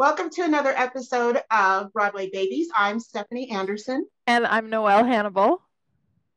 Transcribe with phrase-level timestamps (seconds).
[0.00, 2.70] Welcome to another episode of Broadway Babies.
[2.74, 4.06] I'm Stephanie Andersen.
[4.26, 5.60] And I'm Noelle Hannibal.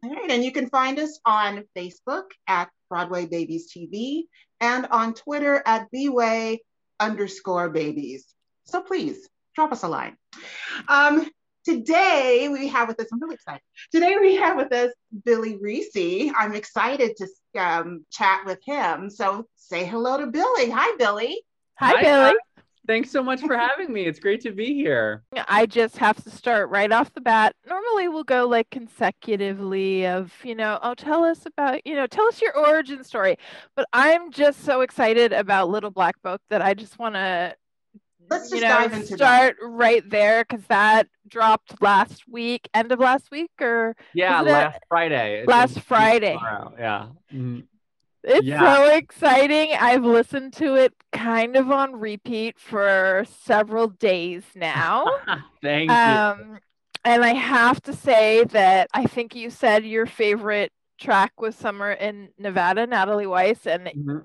[0.04, 4.23] All right, and you can find us on Facebook at Broadway Babies TV
[4.59, 6.57] and on Twitter at BWay
[6.99, 8.25] underscore babies.
[8.65, 10.18] So please drop us a line.
[10.89, 11.25] Um,
[11.64, 13.61] today we have with us, I'm really excited.
[13.93, 14.91] Today we have with us
[15.23, 16.34] Billy Recce.
[16.38, 19.09] I'm excited to um, chat with him.
[19.09, 20.70] So say hello to Billy.
[20.70, 21.41] Hi, Billy.
[21.80, 22.34] Hi, Hi Billy.
[22.86, 24.05] Thanks so much for having me.
[24.05, 25.24] It's great to be here.
[25.47, 27.55] I just have to start right off the bat.
[27.68, 32.27] Normally we'll go like consecutively of, you know, oh, tell us about, you know, tell
[32.27, 33.38] us your origin story.
[33.75, 37.55] But I'm just so excited about Little Black Book that I just want to
[38.29, 39.67] Let's just you know, dive into start that.
[39.67, 45.43] right there because that dropped last week, end of last week, or yeah, last Friday.
[45.45, 46.38] last Friday.
[46.79, 47.07] Yeah.
[47.33, 47.59] Mm-hmm.
[48.23, 48.75] It's yeah.
[48.75, 49.71] so exciting.
[49.79, 55.05] I've listened to it kind of on repeat for several days now.
[55.61, 56.57] Thank um, you.
[57.05, 61.91] And I have to say that I think you said your favorite track was Summer
[61.91, 64.19] in Nevada, Natalie Weiss, and mm-hmm.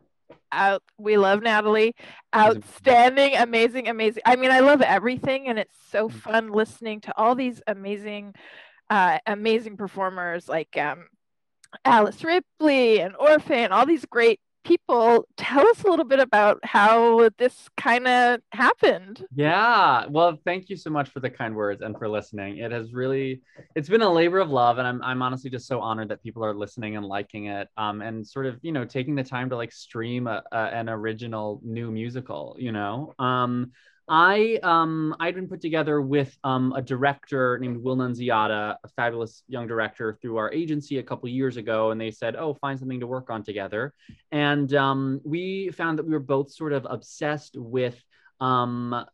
[0.53, 1.97] out we love Natalie.
[2.35, 4.23] Outstanding, amazing, amazing.
[4.25, 6.19] I mean, I love everything, and it's so mm-hmm.
[6.19, 8.35] fun listening to all these amazing,
[8.91, 11.07] uh, amazing performers like um,
[11.85, 15.27] Alice Ripley and Orfeh, all these great people.
[15.37, 19.25] Tell us a little bit about how this kind of happened.
[19.35, 20.05] Yeah.
[20.11, 22.59] Well, thank you so much for the kind words and for listening.
[22.59, 23.41] It has really,
[23.75, 24.77] it's been a labor of love.
[24.77, 27.69] And I'm, I'm honestly just so honored that people are listening and liking it.
[27.79, 30.91] Um, and sort of, you know, taking the time to like stream a, a, an
[30.91, 33.15] original new musical, you know?
[33.19, 33.73] Um,
[34.09, 39.43] I um I'd been put together with um a director named Will Nunziata, a fabulous
[39.49, 43.01] young director through our agency a couple years ago, and they said, "Oh, find something
[43.01, 43.93] to work on together."
[44.33, 48.03] And um, we found that we were both sort of obsessed with
[48.41, 49.05] um,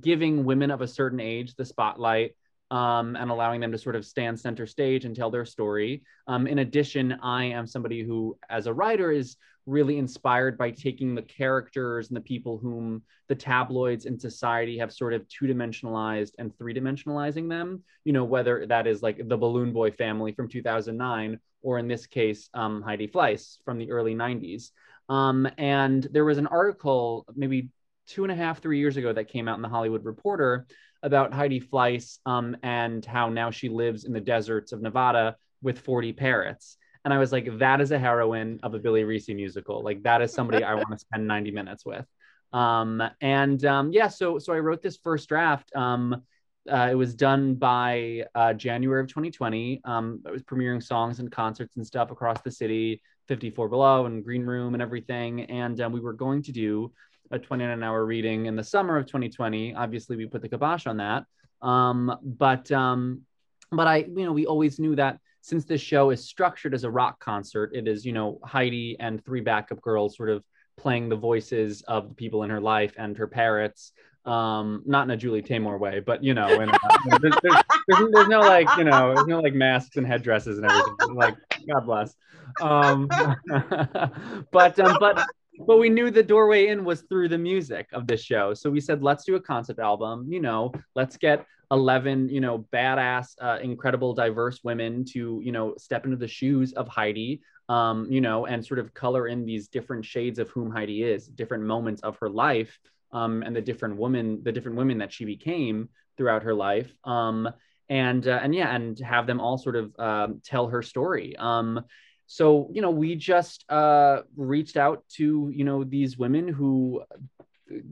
[0.00, 2.34] giving women of a certain age the spotlight
[2.70, 6.02] um, and allowing them to sort of stand center stage and tell their story.
[6.26, 9.36] Um, in addition, I am somebody who, as a writer, is
[9.66, 14.92] really inspired by taking the characters and the people whom the tabloids in society have
[14.92, 17.82] sort of two dimensionalized and three dimensionalizing them.
[18.04, 22.06] You know, whether that is like the Balloon Boy family from 2009, or in this
[22.06, 24.70] case, um, Heidi Fleiss from the early 90s.
[25.08, 27.68] Um, and there was an article maybe
[28.06, 30.66] two and a half, three years ago that came out in the Hollywood Reporter
[31.02, 35.78] about Heidi Fleiss um, and how now she lives in the deserts of Nevada with
[35.78, 36.76] 40 parrots.
[37.04, 39.82] And I was like, that is a heroine of a Billy Recce musical.
[39.82, 42.06] Like that is somebody I want to spend 90 minutes with.
[42.52, 45.74] Um, and um, yeah, so so I wrote this first draft.
[45.74, 46.22] Um,
[46.70, 49.80] uh, it was done by uh, January of 2020.
[49.84, 54.22] Um, I was premiering songs and concerts and stuff across the city, 54 Below and
[54.22, 55.42] Green Room and everything.
[55.44, 56.92] And um, we were going to do
[57.30, 59.74] a 29 hour reading in the summer of 2020.
[59.74, 61.24] Obviously, we put the kibosh on that.
[61.62, 63.22] Um, but um,
[63.70, 66.90] but I, you know, we always knew that since this show is structured as a
[66.90, 70.44] rock concert, it is, you know, Heidi and three backup girls sort of
[70.76, 73.92] playing the voices of the people in her life and her parrots.
[74.26, 76.78] Um, not in a Julie Taymor way, but you know, in a,
[77.20, 77.54] there's, there's,
[77.88, 81.14] there's, there's, no like, you know, there's no like masks and headdresses and everything.
[81.14, 81.36] Like,
[81.72, 82.14] God bless.
[82.60, 83.08] Um,
[84.52, 85.26] but um, but
[85.66, 88.54] but we knew the doorway in was through the music of this show.
[88.54, 90.26] So we said, let's do a concept album.
[90.28, 95.74] You know, let's get 11, you know, badass, uh, incredible, diverse women to, you know,
[95.78, 99.68] step into the shoes of Heidi, um, you know, and sort of color in these
[99.68, 102.78] different shades of whom Heidi is, different moments of her life,
[103.12, 106.92] um, and the different women, the different women that she became throughout her life.
[107.04, 107.48] Um,
[107.88, 111.34] and uh, and yeah, and have them all sort of uh, tell her story.
[111.36, 111.84] Um,
[112.32, 117.02] so you know we just uh, reached out to you know these women who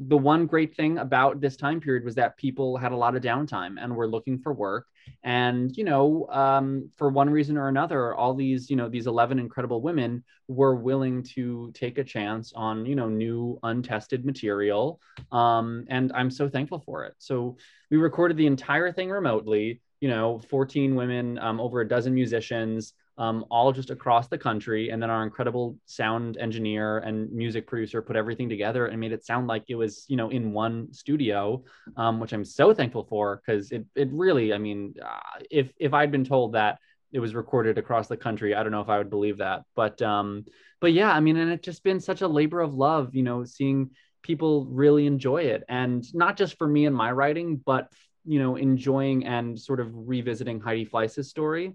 [0.06, 3.22] the one great thing about this time period was that people had a lot of
[3.22, 4.86] downtime and were looking for work.
[5.24, 9.40] And you know um, for one reason or another all these you know these 11
[9.40, 15.00] incredible women were willing to take a chance on you know new untested material.
[15.32, 17.14] Um, and i'm so thankful for it.
[17.18, 17.56] So
[17.90, 22.94] we recorded the entire thing remotely you know 14 women um, over a dozen musicians
[23.18, 24.90] um, all just across the country.
[24.90, 29.26] And then our incredible sound engineer and music producer put everything together and made it
[29.26, 31.64] sound like it was, you know, in one studio,
[31.96, 35.92] um, which I'm so thankful for because it it really, I mean, uh, if if
[35.92, 36.78] I'd been told that
[37.12, 39.62] it was recorded across the country, I don't know if I would believe that.
[39.74, 40.44] But um,
[40.80, 43.44] but yeah, I mean, and it's just been such a labor of love, you know,
[43.44, 43.90] seeing
[44.22, 47.92] people really enjoy it, and not just for me and my writing, but
[48.24, 51.74] you know, enjoying and sort of revisiting Heidi Fleiss's story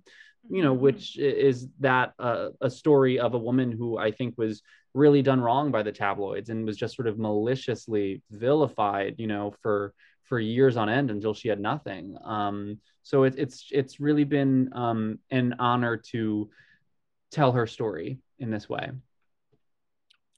[0.50, 0.74] you know, Mm-hmm.
[0.74, 4.62] which is that uh, a story of a woman who I think was
[4.94, 9.54] really done wrong by the tabloids and was just sort of maliciously vilified, you know,
[9.62, 9.94] for
[10.24, 12.18] for years on end until she had nothing.
[12.24, 16.50] Um, so it, it's it's really been um, an honor to
[17.32, 18.92] tell her story in this way.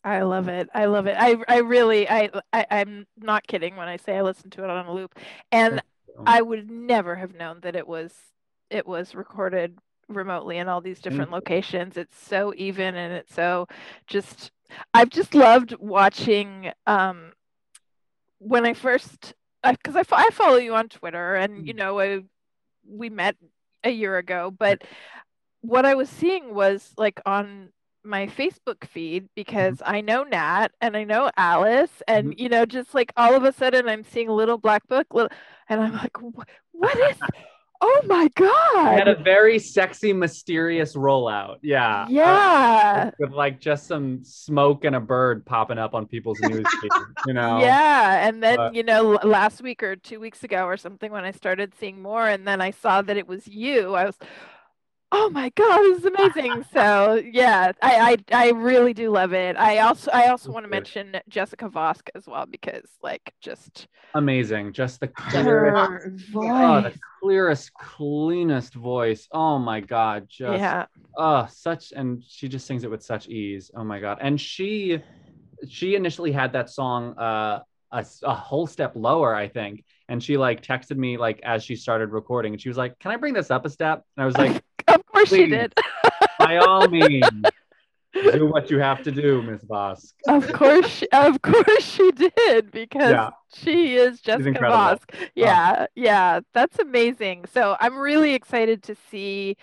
[0.04, 0.70] I love it.
[0.74, 1.16] I love it.
[1.20, 4.70] I I really I, I I'm not kidding when I say I listened to it
[4.70, 5.18] on a loop,
[5.52, 5.82] and
[6.26, 8.14] I would never have known that it was
[8.70, 11.04] it was recorded remotely in all these mm.
[11.04, 11.98] different locations.
[11.98, 13.68] It's so even and it's so
[14.08, 14.52] just
[14.94, 17.32] I've just loved watching um
[18.40, 21.78] when I first because I, fo- I follow you on Twitter and you mm.
[21.78, 22.22] know I,
[22.88, 23.36] we met
[23.84, 24.84] a year ago, but
[25.62, 27.70] what I was seeing was like on
[28.04, 29.32] my Facebook feed mm-hmm.
[29.36, 32.30] because I know Nat and I know Alice mm-hmm.
[32.30, 35.08] and you know just like all of a sudden I'm seeing a little black book
[35.14, 35.32] little
[35.68, 36.18] and I'm like
[36.72, 37.18] what is
[37.82, 38.94] oh my god!
[38.94, 41.58] He had a very sexy, mysterious rollout.
[41.62, 42.04] Yeah.
[42.04, 46.66] Uh, yeah with like just some smoke and a bird popping up on people's news
[46.82, 46.92] feed,
[47.28, 47.60] you know.
[47.60, 51.24] Yeah, and then But- you know last week or two weeks ago or something when
[51.26, 53.96] I started seeing more, and then I saw that it was you.
[53.96, 54.18] I was,
[55.16, 56.66] oh my god, this is amazing.
[56.74, 59.56] so yeah, I, I I really do love it.
[59.58, 64.72] I also I also want to mention Jessica Vosk as well because like just Amazing.
[64.72, 69.28] Just the clearest, her oh, the clearest, cleanest voice.
[69.32, 70.28] Oh my god.
[70.30, 70.86] Just Yeah,
[71.18, 73.72] oh such and she just sings it with such ease.
[73.76, 74.20] Oh my god.
[74.22, 75.02] And she
[75.68, 77.60] she initially had that song uh
[77.92, 79.84] a whole step lower, I think.
[80.10, 83.12] And she like texted me like as she started recording and she was like, Can
[83.12, 84.04] I bring this up a step?
[84.16, 84.62] And I was like, of
[85.16, 85.50] course she please.
[85.52, 85.74] did.
[86.40, 87.46] by all means,
[88.14, 90.14] do what you have to do, Miss Vosk.
[90.28, 93.30] Of course, she, of course she did because Yeah.
[93.54, 94.60] she is Jessica.
[94.60, 95.30] Vosk.
[95.36, 97.46] Yeah, yeah, that's amazing.
[97.54, 99.58] So I'm really excited to see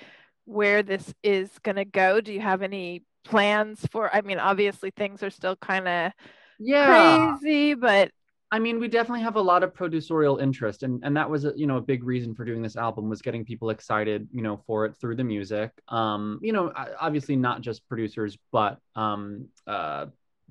[0.45, 2.21] where this is gonna go.
[2.21, 4.15] Do you have any plans for?
[4.15, 6.13] I mean, obviously things are still kind of
[6.59, 7.37] Yeah.
[7.41, 8.11] crazy, but
[8.53, 11.55] I mean, we definitely have a lot of producerial interest, and and that was a,
[11.57, 14.59] you know a big reason for doing this album was getting people excited, you know,
[14.67, 15.73] for it through the music.
[15.89, 20.07] Um, you know, obviously not just producers, but um, uh,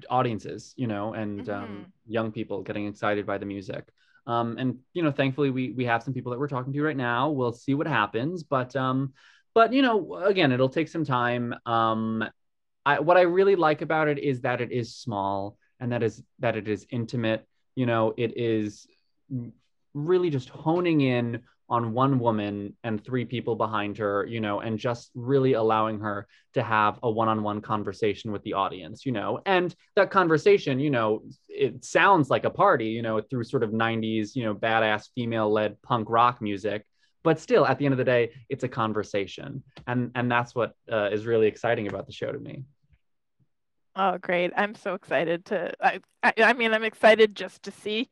[0.09, 1.53] audiences, you know, and Mhm.
[1.53, 3.87] um, young people getting excited by the music.
[4.25, 6.97] Um, and you know, thankfully, we we have some people that we're talking to right
[6.97, 7.29] now.
[7.29, 9.13] We'll see what happens, but um,
[9.53, 11.53] but you know, again, it'll take some time.
[11.67, 12.23] Um,
[12.85, 16.23] I, what I really like about it is that it is small and that is
[16.39, 17.47] that it is intimate.
[17.75, 18.87] You know, it is
[19.93, 21.41] really just honing in
[21.71, 26.27] on one woman and three people behind her, you know, and just really allowing her
[26.53, 29.39] to have a one-on-one conversation with the audience, you know.
[29.45, 33.71] And that conversation, you know, it sounds like a party, you know, through sort of
[33.71, 36.85] 90s, you know, badass female-led punk rock music,
[37.23, 39.63] but still at the end of the day, it's a conversation.
[39.87, 42.65] And and that's what uh, is really exciting about the show to me.
[43.95, 44.51] Oh, great!
[44.55, 45.73] I'm so excited to.
[45.83, 48.09] I, I, I mean, I'm excited just to see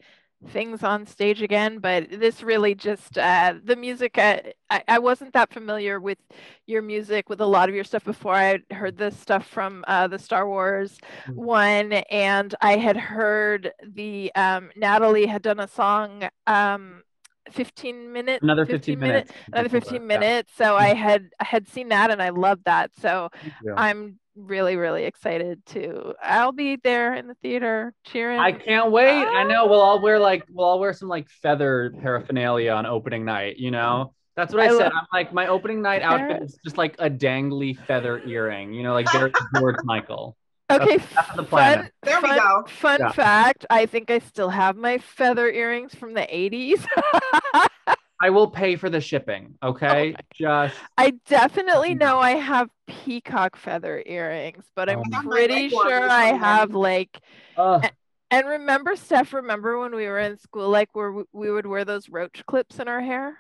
[0.48, 4.40] things on stage again but this really just uh the music uh,
[4.70, 6.18] I, I wasn't that familiar with
[6.66, 10.08] your music with a lot of your stuff before i heard this stuff from uh
[10.08, 10.98] the star wars
[11.28, 11.36] Mhm.
[11.36, 17.04] one and i had heard the um natalie had done a song um
[17.52, 19.34] 15 minutes Another 15, minutes.
[19.52, 20.20] another 15 that.
[20.20, 23.30] minutes so i had i had seen that and i loved that so
[23.66, 23.74] Yeah.
[23.76, 29.26] I'm really really excited to i'll be there in the theater cheering I can't wait.
[29.26, 33.26] I know we'll all wear like we'll all wear some like feather paraphernalia on opening
[33.26, 34.14] night, you know?
[34.36, 34.78] That's what I, I said.
[34.86, 38.84] love- I'm like my opening night outfit is just like a dangly feather earring, you
[38.84, 40.38] know, like very George Michael.
[40.72, 41.80] Okay, that's the plan.
[41.80, 42.64] fun, There we go.
[42.68, 43.12] Fun Yeah.
[43.12, 46.86] fact, I think I still have my feather earrings from the 80s.
[48.21, 50.16] I will pay for the shipping, okay?
[50.33, 51.99] Just I definitely Mhm.
[51.99, 55.04] know I have peacock feather earrings, but I'm Oh.
[55.11, 57.21] I have my pretty Legends sure from I have like
[57.56, 57.90] uh,
[58.31, 61.85] and remember Steph, remember when we were in school like where we- we would wear
[61.85, 63.38] those roach clips in our hair?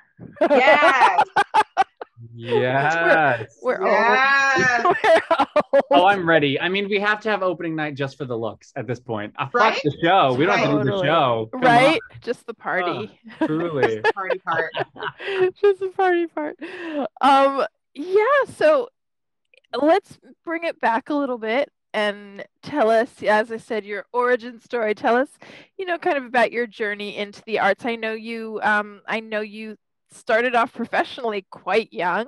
[0.49, 1.23] Yes.
[2.33, 3.57] yes.
[3.61, 4.85] We're yes.
[4.85, 4.95] old.
[5.03, 5.37] We're
[5.73, 5.83] old.
[5.91, 6.59] Oh, I'm ready.
[6.59, 9.33] I mean, we have to have opening night just for the looks at this point.
[9.37, 9.79] Uh, fuck Right?
[9.83, 10.33] the show.
[10.33, 11.49] We don't have to do the show.
[11.51, 11.99] Come on, right?
[12.21, 13.19] Just the party.
[13.45, 14.01] truly.
[14.13, 14.71] Party part.
[15.61, 16.57] just the party part.
[17.21, 18.23] Um, yeah,
[18.55, 18.89] so
[19.79, 24.59] let's bring it back a little bit and tell us, as I said, your origin
[24.61, 24.93] story.
[24.93, 25.29] Tell us,
[25.77, 27.85] you know, kind of about your journey into the arts.
[27.85, 29.75] I know you, um, I know you
[30.11, 32.27] started off professionally quite young.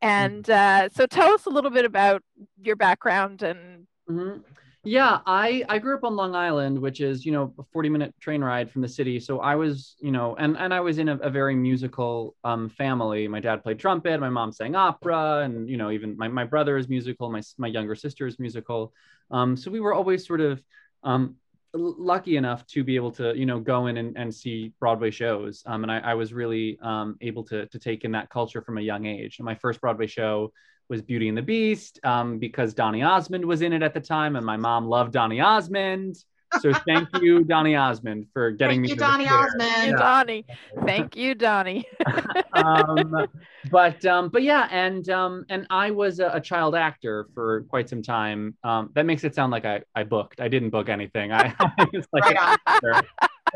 [0.00, 2.22] And uh, so tell us a little bit about
[2.62, 4.38] your background and hmm
[4.84, 8.14] Yeah, I I grew up on Long Island, which is you know a forty minute
[8.20, 9.20] train ride from the city.
[9.20, 12.68] So I was you know and and I was in a, a very musical um,
[12.70, 13.28] family.
[13.28, 16.78] My dad played trumpet, my mom sang opera, and you know even my my brother
[16.78, 18.92] is musical, my my younger sister is musical.
[19.30, 20.62] Um, so we were always sort of
[21.02, 21.36] um,
[21.74, 25.62] lucky enough to be able to you know go in and, and see broadway shows
[25.66, 28.78] um, and I, I was really um, able to, to take in that culture from
[28.78, 30.50] a young age and my first broadway show
[30.88, 34.36] was Beauty and the Beast um, because Donny Osmond was in it at the time,
[34.36, 36.16] and my mom loved Donny Osmond.
[36.60, 38.88] So thank you, Donny Osmond, for getting thank me.
[38.90, 39.60] You, Donny Osmond.
[39.60, 40.46] Thank you, Donny.
[40.84, 41.88] Thank you, Donny.
[42.52, 43.26] um,
[43.70, 47.88] but um, but yeah, and um, and I was a, a, child actor for quite
[47.88, 48.56] some time.
[48.64, 50.40] Um, that makes it sound like I, I booked.
[50.40, 51.32] I didn't book anything.
[51.32, 52.34] I, I was like
[52.82, 53.04] right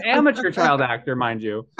[0.04, 1.66] amateur child actor, mind you.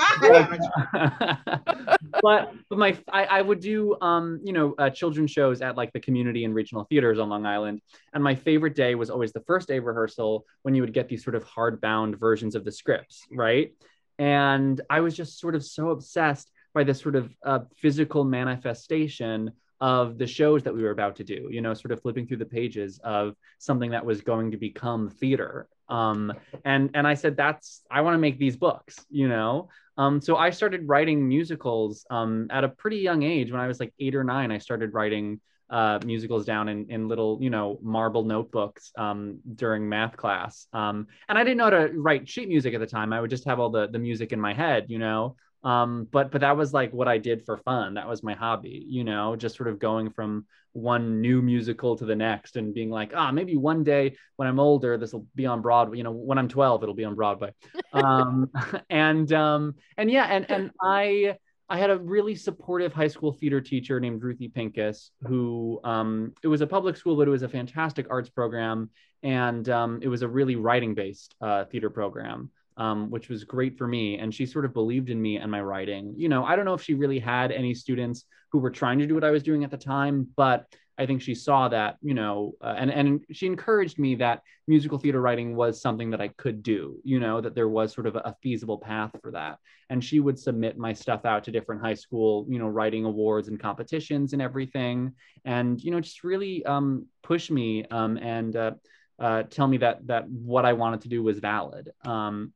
[2.23, 5.92] But, but, my I, I, would do um you know uh, children's shows at like
[5.92, 7.81] the community and regional theaters on Long Island,
[8.12, 11.09] and my favorite day was always the first day of rehearsal when you would get
[11.09, 13.73] these sort of hardbound versions of the scripts, right?
[14.19, 19.52] And I was just sort of so obsessed by this sort of uh, physical manifestation
[19.81, 22.37] of the shows that we were about to do, you know, sort of flipping through
[22.37, 25.69] the pages of something that was going to become theater.
[25.92, 26.32] Um,
[26.64, 29.68] and and I said, that's I want to make these books, you know.
[29.99, 33.52] Um, so I started writing musicals um, at a pretty young age.
[33.52, 37.08] When I was like eight or nine, I started writing uh, musicals down in, in
[37.08, 40.66] little, you know, marble notebooks um, during math class.
[40.72, 43.12] Um, and I didn't know how to write sheet music at the time.
[43.12, 46.31] I would just have all the the music in my head, you know um but
[46.31, 47.95] but that was like what i did for fun.
[47.95, 52.07] That was my hobby you know just sort of going from one new musical to
[52.07, 55.45] the next and being like ah maybe one day when i'm older this will be
[55.45, 57.52] on broadway you know when i'm 12 it'll be on broadway.
[57.92, 58.50] Um
[58.90, 61.37] and um and yeah and and i
[61.69, 66.49] I had a really supportive high school theater teacher named Ruthie Pincus, who um, it
[66.49, 68.90] was a public school, but it was a fantastic arts program,
[69.23, 73.76] and um, it was a really writing based uh, theater program um, which was great
[73.76, 74.19] for me.
[74.19, 76.14] And she sort of believed in me and my writing.
[76.17, 79.07] You know, I don't know if she really had any students who were trying to
[79.07, 80.67] do what I was doing at the time, but
[80.99, 84.99] I think she saw that, you know, uh, and and she encouraged me that musical
[84.99, 88.17] theater writing was something that I could do, you know, that there was sort of
[88.17, 89.59] a feasible path for that.
[89.88, 93.49] And she would submit my stuff out to different high school, you know, writing awards
[93.49, 95.12] and competitions and everything,
[95.45, 98.73] and you know, just really um, push me um, and uh,
[99.19, 101.91] uh, tell me that that what I wanted to do was valid.
[102.05, 102.52] Um,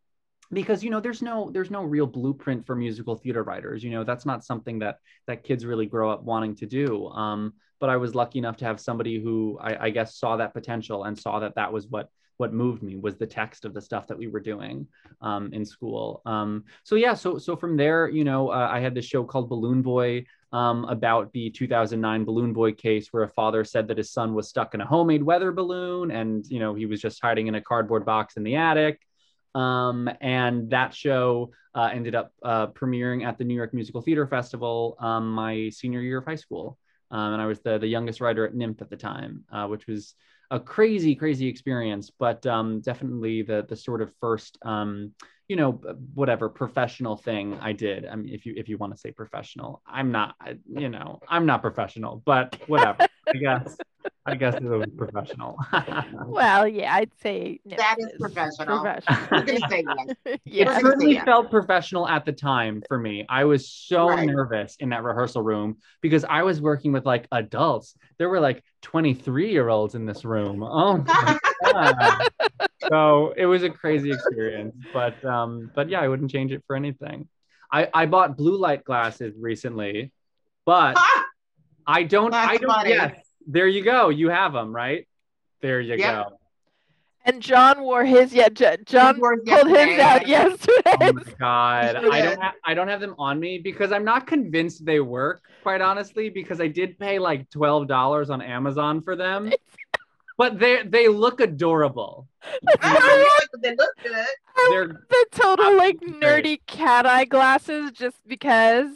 [0.53, 4.05] because you know there's no there's no real blueprint for musical theater writers you know
[4.05, 7.97] that's not something that that kids really grow up wanting to do um, but i
[7.97, 11.41] was lucky enough to have somebody who I, I, guess saw that potential and saw
[11.41, 14.27] that that was what what moved me was the text of the stuff that we
[14.27, 14.87] were doing
[15.21, 18.95] um, in school um, so yeah so so from there you know uh, i had
[18.95, 23.65] this show called balloon boy um, about the 2009 balloon boy case where a father
[23.65, 26.87] said that his son was stuck in a homemade weather balloon and you know he
[26.87, 29.01] was just hiding in a cardboard box in the attic
[29.57, 34.27] um, and that show uh, ended up uh, premiering at the New York Musical Theater
[34.27, 36.79] Festival um, my senior year of high school.
[37.11, 39.87] Um, and I was the, the youngest writer at NYMF at the time, uh, which
[39.87, 40.15] was
[40.51, 45.13] a crazy, crazy experience, but um, definitely the, the sort of first, um,
[45.49, 45.73] you know,
[46.15, 48.05] whatever professional thing I did.
[48.05, 50.35] I mean, if you, if you want to say professional, I'm not,
[50.69, 53.77] you know, I'm not professional, but whatever, I guess.
[54.29, 55.57] I guess it was professional.
[56.27, 58.81] well, yeah, I'd say that is professional.
[58.81, 59.45] professional.
[59.47, 60.39] yes.
[60.45, 60.77] yeah.
[60.77, 61.25] It certainly yes.
[61.25, 63.25] felt professional at the time for me.
[63.29, 64.27] I was so right.
[64.27, 67.95] nervous in that rehearsal room because I was working with like adults.
[68.19, 70.61] There were like 23 year olds in this room.
[70.65, 72.29] Oh my god.
[72.89, 74.75] so it was a crazy experience.
[74.93, 77.29] But um, but yeah, I wouldn't change it for anything.
[77.71, 80.13] I, I bought blue light glasses recently,
[80.65, 80.97] but
[81.87, 82.91] I don't That's I don't funny.
[82.91, 84.09] yes there you go.
[84.09, 85.07] You have them, right?
[85.63, 86.29] There you yep.
[86.29, 86.39] go.
[87.27, 88.33] And John wore his.
[88.33, 90.97] Yeah, John pulled his out yesterday.
[91.01, 92.41] Oh my god, I don't.
[92.41, 95.43] Ha- I don't have them on me because I'm not convinced they work.
[95.65, 99.53] Quite honestly, because I did pay like twelve dollars on Amazon for them,
[100.39, 102.29] but they they look adorable.
[102.83, 104.27] they look good.
[104.69, 108.89] They're the total like nerdy cat eye glasses, just because.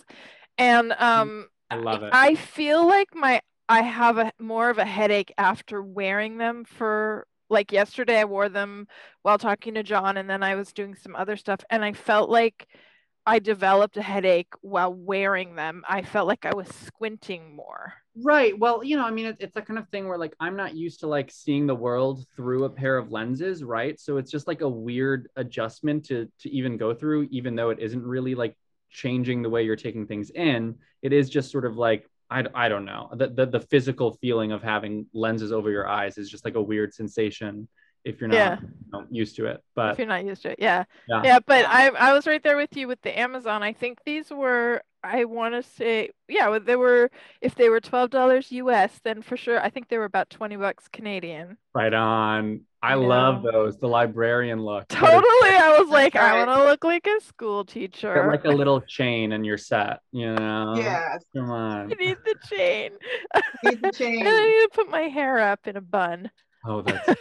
[0.56, 2.10] And um, I love it.
[2.12, 3.40] I feel like my
[3.70, 8.48] I have a more of a headache after wearing them for like yesterday I wore
[8.48, 8.88] them
[9.22, 12.30] while talking to John and then I was doing some other stuff and I felt
[12.30, 12.66] like
[13.24, 15.84] I developed a headache while wearing them.
[15.88, 17.92] I felt like I was squinting more.
[18.16, 18.58] Right.
[18.58, 20.74] Well, you know, I mean, it, it's that kind of thing where like I'm not
[20.74, 24.00] used to like seeing the world through a pair of lenses, right?
[24.00, 27.78] So it's just like a weird adjustment to to even go through, even though it
[27.78, 28.56] isn't really like
[28.90, 30.74] changing the way you're taking things in.
[31.02, 34.52] It is just sort of like I, I don't know the, the, the physical feeling
[34.52, 37.68] of having lenses over your eyes is just like a weird sensation
[38.04, 38.58] if you're not Yeah.
[38.60, 39.62] you know, used to it.
[39.74, 40.58] But if you're not used to it.
[40.58, 40.84] Yeah.
[41.08, 43.62] yeah, Yeah, but I I was right there with you with the Amazon.
[43.62, 47.80] I think these were I want to say yeah, well, they were if they were
[47.80, 51.56] twelve dollars US, then for sure I think they were about twenty bucks Canadian.
[51.74, 52.62] right on.
[52.82, 53.50] I You love know?
[53.52, 54.88] those, the librarian look.
[54.88, 58.26] Totally, I was like, I want to look like a school got teacher.
[58.26, 60.74] like a little chain in you're set, you know?
[60.76, 61.92] yes, Come on.
[61.92, 62.92] I need the chain.
[63.64, 64.26] need the chain.
[64.26, 64.26] and chain.
[64.26, 66.30] I need to put my hair up in a bun.
[66.64, 67.14] Oh, that's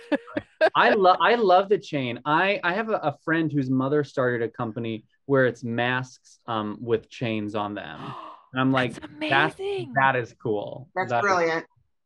[0.75, 2.19] I love I love the chain.
[2.25, 6.77] I I have a, a friend whose mother started a company where it's masks um
[6.81, 7.99] with chains on them.
[8.51, 9.93] And I'm like, That's that's amazing.
[9.93, 10.89] that is cool.
[10.95, 11.65] That's That is- brilliant.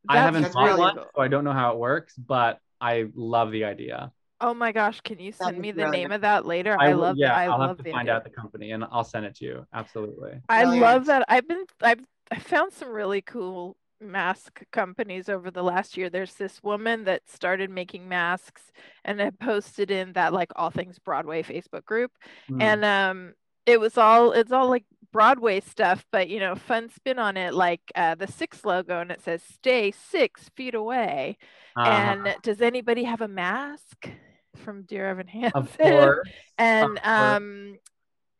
[0.10, 1.06] I That's- haven't that's bought really one, cool.
[1.16, 4.12] so I don't know how it works, but I love the idea.
[4.42, 6.76] Oh my gosh, can you send is me the name of that later?
[6.78, 8.16] I, will- love yeah, I I'll love have to the find idea.
[8.18, 9.66] out the company and I'll send it to you.
[9.74, 10.34] Absolutely.
[10.50, 11.24] I love that.
[11.30, 16.10] I've been I've I found some really cool mask companies over the last year.
[16.10, 18.64] There's this woman that started making masks
[19.06, 22.12] and had posted in that like all things Broadway Facebook group.
[22.48, 22.62] Hmm.
[22.62, 23.34] And um
[23.66, 24.84] it was all it's all like
[25.14, 29.12] Broadway stuff, but you know, fun spin on it, like uh, the six logo, and
[29.12, 31.38] it says "Stay six feet away."
[31.78, 31.88] Uh-huh.
[31.90, 34.10] And does anybody have a mask
[34.58, 35.52] from Dear Evan Hansen?
[35.56, 36.28] of course.
[36.58, 37.08] And course.
[37.08, 37.78] um,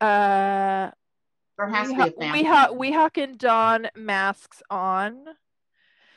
[0.00, 0.90] uh,
[1.58, 2.32] There has to we, be a ha- family.
[2.42, 5.16] we, ha- we Hawk and Dawn masks on.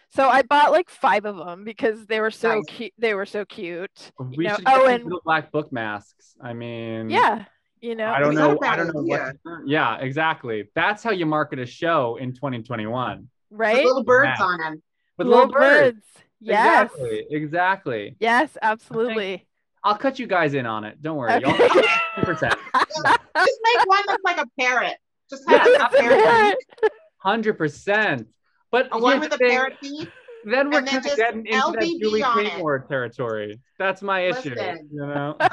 [0.09, 2.63] So I bought like five of them because they were so Nice.
[2.67, 2.93] cute.
[2.97, 4.11] They were so cute.
[4.19, 6.35] we know- should get oh, and- black book masks.
[6.41, 7.45] I mean, Yeah,
[7.81, 8.07] you know.
[8.11, 8.59] I don't It's not a know.
[8.67, 9.35] I don't know what.
[9.65, 10.69] Yeah, exactly.
[10.75, 13.73] That's how you market a show in 2021 Right.
[13.73, 13.85] With right?
[13.85, 14.45] little birds Yeah.
[14.45, 14.83] on them.
[15.17, 15.95] with Little little, birds.
[15.95, 16.05] birds.
[16.39, 16.83] Yes.
[16.91, 17.27] Exactly.
[17.31, 18.15] Exactly.
[18.19, 19.47] Yes, absolutely.
[19.83, 21.01] I'll cut you guys in on it.
[21.01, 21.33] Don't worry.
[21.33, 21.41] Okay.
[21.43, 21.57] Y'all-
[22.17, 22.39] 100%.
[22.41, 24.95] Just make one look like a parrot.
[25.29, 26.57] Just have like a parrot.
[27.17, 28.27] Hundred percent.
[28.71, 30.09] But A one with the thing, parrot beak.
[30.45, 32.87] then we're and then kind of just getting into that LBB Julie on it.
[32.89, 33.59] Territory.
[33.79, 34.55] That's my issue.
[34.55, 34.89] Listen.
[34.91, 35.35] You know,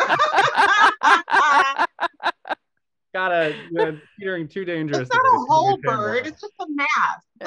[3.12, 5.02] gotta you're teetering too dangerous.
[5.02, 6.26] it's not a whole bird.
[6.26, 6.90] It's just a mask.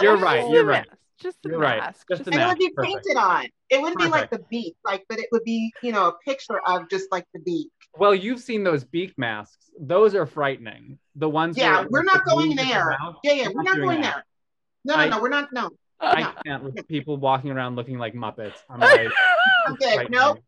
[0.01, 0.85] You're Just right, you're right.
[0.87, 2.07] mask, Just a You're right, mask.
[2.09, 2.93] just a And it would be Perfect.
[3.05, 3.45] painted on.
[3.69, 6.59] It wouldn't be like the beak, like, but it would be, you know, a picture
[6.65, 7.69] of just like the beak.
[7.97, 9.69] Well, you've seen those beak masks.
[9.79, 10.99] Those are frightening.
[11.15, 11.57] The ones.
[11.57, 12.95] Yeah, where, we're like, not the going there.
[13.23, 14.13] Yeah, yeah, we're not not going that.
[14.15, 14.25] there.
[14.87, 15.49] No, no, I- no, we're not.
[15.53, 15.69] No,
[15.99, 16.31] I no.
[16.45, 18.53] can't with people walking around looking like Muppets.
[18.69, 19.09] I'm like,
[19.67, 20.09] I'm good.
[20.09, 20.39] Nope.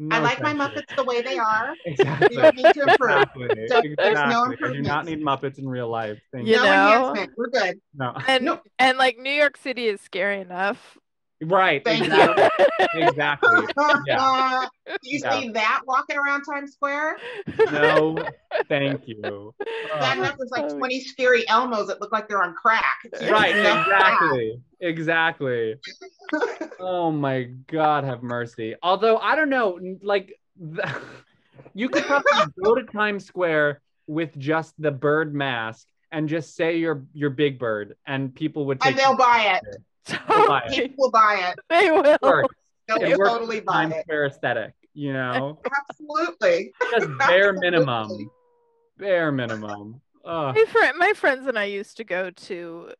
[0.00, 0.80] No, I like my thank you.
[0.82, 1.74] Muppets the way they are.
[1.84, 2.36] Exactly.
[2.36, 3.10] You don't need to improve.
[3.10, 3.66] Exactly.
[3.68, 4.68] So there's no exactly.
[4.68, 6.20] I do not need Muppets in real life.
[6.32, 6.58] Thank You you.
[6.62, 6.98] no know?
[7.10, 7.32] enhancement.
[7.36, 7.80] We're good.
[7.94, 8.14] No.
[8.28, 8.60] and No.
[8.78, 10.96] and like New York City is scary enough.
[11.40, 11.84] Right.
[11.84, 12.12] Thank you.
[12.94, 13.00] exactly.
[13.00, 13.66] exactly.
[14.06, 14.66] Yeah.
[14.86, 15.40] Do you Yeah.
[15.40, 17.18] see that walking around Times Square?
[17.70, 18.24] No,
[18.68, 19.54] thank you.
[19.58, 22.98] That Oh, enough was like 20 scary Elmos that look like they're on crack.
[23.04, 23.54] It's right.
[23.54, 24.60] Exactly.
[24.80, 25.74] Exactly.
[26.80, 28.74] Oh my God, have mercy.
[28.82, 30.88] Although I don't know, like the,
[31.74, 32.30] you could probably
[32.62, 37.58] go to Times Square with just the bird mask and just say you're you're Big
[37.58, 39.76] Bird, and people would take and they'll buy it.
[40.10, 40.70] Buy it.
[40.70, 40.88] Totally.
[40.88, 41.58] People will buy it.
[41.68, 42.18] They will.
[42.22, 42.54] works.
[42.88, 44.02] They'll It works totally with buy Times it.
[44.02, 46.72] Square aesthetic, you know, Absolutely.
[46.90, 47.60] just bare Absolutely.
[47.60, 48.30] minimum,
[48.96, 50.00] bare minimum.
[50.24, 50.54] Ugh.
[50.54, 52.90] My friend, my friends and I used to go to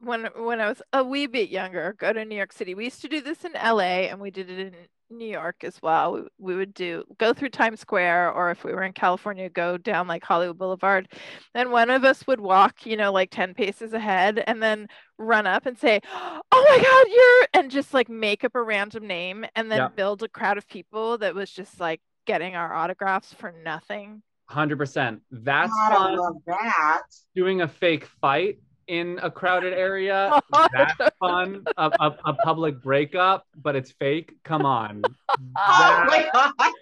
[0.00, 2.74] when when I was a wee bit younger, go to New York City.
[2.74, 4.74] We used to do this in LA and we did it in
[5.10, 6.14] New York as well.
[6.14, 9.76] We, we would do go through Times Square or if we were in California, go
[9.78, 11.08] down like Hollywood Boulevard.
[11.54, 14.88] Then one of us would walk, you know, like 10 paces ahead and then
[15.18, 19.06] run up and say, "Oh my god, you're" and just like make up a random
[19.06, 19.88] name and then Yeah.
[19.88, 24.22] build a crowd of people that was just like getting our autographs for nothing.
[24.48, 25.22] Hundred percent.
[25.30, 26.16] That's God, I fun.
[26.18, 27.02] love that.
[27.34, 30.40] Doing a fake fight in a crowded area.
[30.72, 31.64] That's fun.
[31.76, 34.34] A, a, a public breakup, but it's fake.
[34.44, 35.02] Come on.
[35.58, 36.72] Oh That's my God.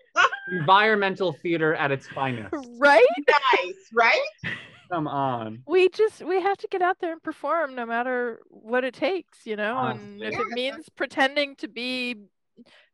[0.53, 2.55] environmental theater at its finest.
[2.79, 3.05] right?
[3.29, 4.19] Nice, right?
[4.93, 5.62] Come on.
[5.67, 9.45] we just we have to get out there and perform no matter what it takes
[9.47, 10.40] you know and if Yeah.
[10.43, 12.17] it means pretending to be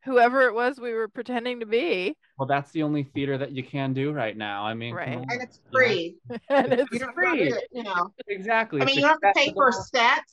[0.03, 3.63] whoever it was we were pretending to be Well, that's the only theater that you
[3.63, 4.63] can do right now.
[4.65, 5.17] I mean, Right.
[5.17, 5.85] on, And it's you know?
[5.85, 6.15] free.
[6.49, 7.49] and it's You free.
[7.49, 8.13] to, you know.
[8.27, 8.81] Exactly.
[8.81, 10.23] I mean, It's you don't have to pay for a set.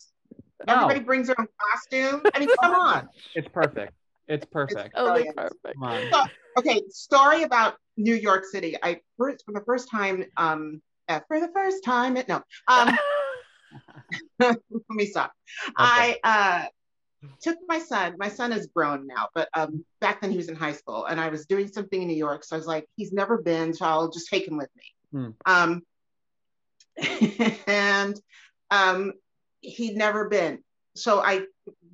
[0.66, 0.74] No.
[0.74, 2.22] Everybody brings their own costume.
[2.34, 3.08] I mean, come on.
[3.34, 3.92] It's perfect.
[4.26, 4.94] It's perfect.
[4.94, 6.10] totally perfect Come on.
[6.12, 6.22] So,
[6.58, 8.76] okay, story about New York City.
[8.82, 12.98] I first for the first time, um, uh, for the first time, no, um,
[14.38, 14.58] let
[14.90, 15.32] me stop.
[15.76, 16.66] I uh,
[17.40, 18.14] took my son.
[18.18, 21.20] My son is grown now, but um, back then he was in high school, and
[21.20, 22.44] I was doing something in New York.
[22.44, 24.92] So I was like, he's never been, so I'll just take him with me.
[25.12, 25.30] Hmm.
[25.46, 25.82] Um,
[27.66, 28.20] and
[28.70, 29.12] um,
[29.60, 30.62] he'd never been.
[30.96, 31.42] So I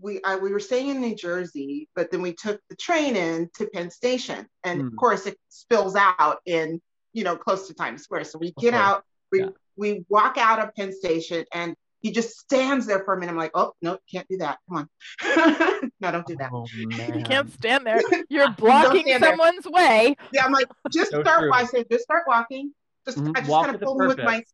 [0.00, 3.50] we I, we were staying in New Jersey, but then we took the train in
[3.56, 4.86] to Penn Station, and mm.
[4.88, 6.80] of course it spills out in
[7.12, 8.24] you know close to Times Square.
[8.24, 9.48] So we get out, we yeah.
[9.76, 11.74] we walk out of Penn Station, and
[12.04, 13.32] he just stands there for a minute.
[13.32, 14.58] I'm like, oh no, can't do that.
[14.68, 14.86] Come
[15.22, 16.50] on, no, don't do that.
[16.52, 18.02] Oh, you can't stand there.
[18.28, 19.72] You're blocking someone's there.
[19.72, 20.16] way.
[20.30, 21.50] Yeah, I'm like, just so start.
[21.52, 22.74] I said, just start walking.
[23.06, 23.32] Just mm-hmm.
[23.34, 24.44] I just kind of pulled him with my.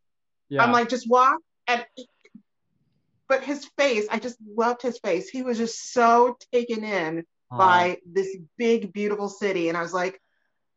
[0.49, 0.63] Yeah.
[0.63, 1.85] I'm like, just walk and
[3.29, 5.29] but his face, I just loved his face.
[5.29, 9.69] He was just so taken in by this big, beautiful city.
[9.69, 10.21] And I was like,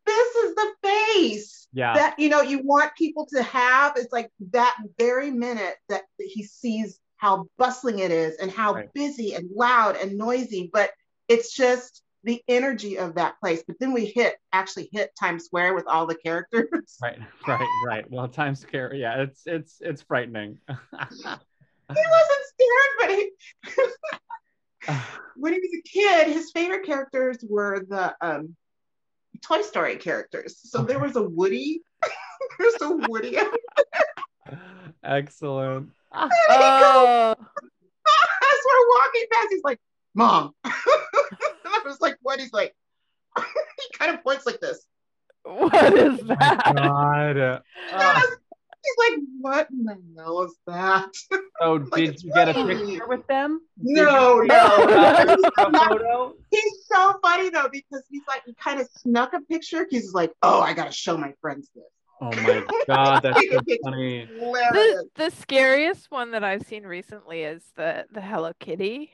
[0.05, 1.93] this is the face yeah.
[1.93, 3.93] that you know you want people to have.
[3.97, 8.93] It's like that very minute that he sees how bustling it is and how right.
[8.93, 10.91] busy and loud and noisy, but
[11.27, 13.63] it's just the energy of that place.
[13.65, 16.97] But then we hit actually hit Times Square with all the characters.
[17.01, 18.09] Right, right, right.
[18.09, 20.57] Well, Times Square, yeah, it's it's it's frightening.
[20.67, 23.31] he wasn't scared, but he
[25.35, 28.55] when he was a kid, his favorite characters were the um,
[29.43, 30.59] Toy Story characters.
[30.63, 30.93] So okay.
[30.93, 31.81] there was a Woody.
[32.59, 33.37] There's a Woody.
[35.03, 35.89] Excellent.
[36.13, 37.35] Oh.
[37.35, 39.79] As we're walking past, he's like,
[40.13, 42.75] "Mom." I was like, "What?" He's like,
[43.37, 44.85] he kind of points like this.
[45.43, 46.61] What is that?
[46.65, 47.37] Oh God.
[47.37, 48.21] Uh,
[48.83, 51.09] He's like, what in the hell is that?
[51.61, 53.61] Oh, like, did you get a picture with them?
[53.77, 55.37] No, no.
[55.57, 56.33] no.
[56.51, 59.87] he's so funny though because he's like, he kind of snuck a picture.
[59.89, 61.83] He's like, oh, I gotta show my friends this.
[62.19, 64.25] Oh my god, that's so funny.
[64.25, 69.11] The, the scariest one that I've seen recently is the the Hello Kitty.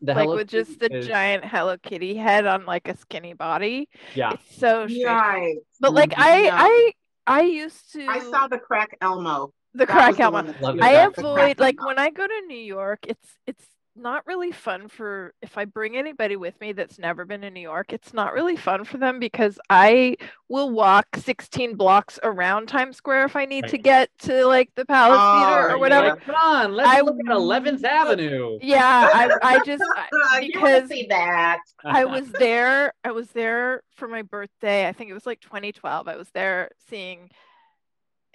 [0.00, 1.06] The like Hello with Kitty just the is...
[1.06, 3.88] giant Hello Kitty head on like a skinny body.
[4.14, 4.32] Yeah.
[4.32, 5.04] It's so strange.
[5.04, 5.56] Right.
[5.80, 6.22] But like mm-hmm.
[6.22, 6.92] I I
[7.26, 8.06] I used to.
[8.06, 9.52] I saw the crack Elmo.
[9.74, 10.52] The that crack Elmo.
[10.82, 11.88] I avoid like Elmo.
[11.88, 13.06] when I go to New York.
[13.06, 17.44] It's it's not really fun for if I bring anybody with me that's never been
[17.44, 20.16] in New York, it's not really fun for them because I
[20.48, 23.70] will walk 16 blocks around Times Square if I need right.
[23.70, 26.08] to get to like the Palace oh, Theater or whatever.
[26.08, 28.58] Like, Come on, let's I, look at 11th Avenue.
[28.62, 29.84] Yeah, I, I just
[30.40, 32.94] because see that I was there.
[33.04, 34.88] I was there for my birthday.
[34.88, 36.08] I think it was like 2012.
[36.08, 37.30] I was there seeing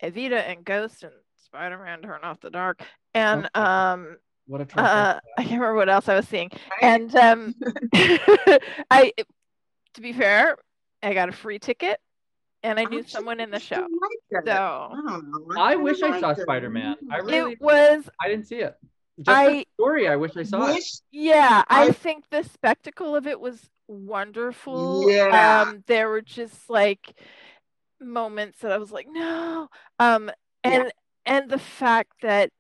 [0.04, 1.14] Evita and Ghost and
[1.46, 3.60] Spider-Man Turn Off the Dark, and okay.
[3.60, 4.18] um
[4.48, 6.50] what a uh, I can't remember what else I was seeing.
[6.82, 7.56] And um,
[7.94, 9.14] I,
[9.94, 10.58] to be fair,
[11.04, 12.00] I got a free ticket,
[12.64, 13.86] and I knew someone in the show.
[14.34, 14.92] Like so
[15.58, 16.96] I, I wish I saw Spider Man.
[17.12, 18.10] I really it was.
[18.22, 18.76] I didn't see it.
[19.20, 20.08] Just I, the story.
[20.08, 21.02] I wish I saw wish, it.
[21.12, 25.10] Yeah, I, I think the spectacle of it was wonderful.
[25.10, 25.66] Yeah.
[25.68, 27.14] Um, there were just like
[28.00, 29.70] moments that I was like, no.
[30.00, 30.32] Um,
[30.64, 30.90] and yeah.
[31.26, 32.52] and the fact that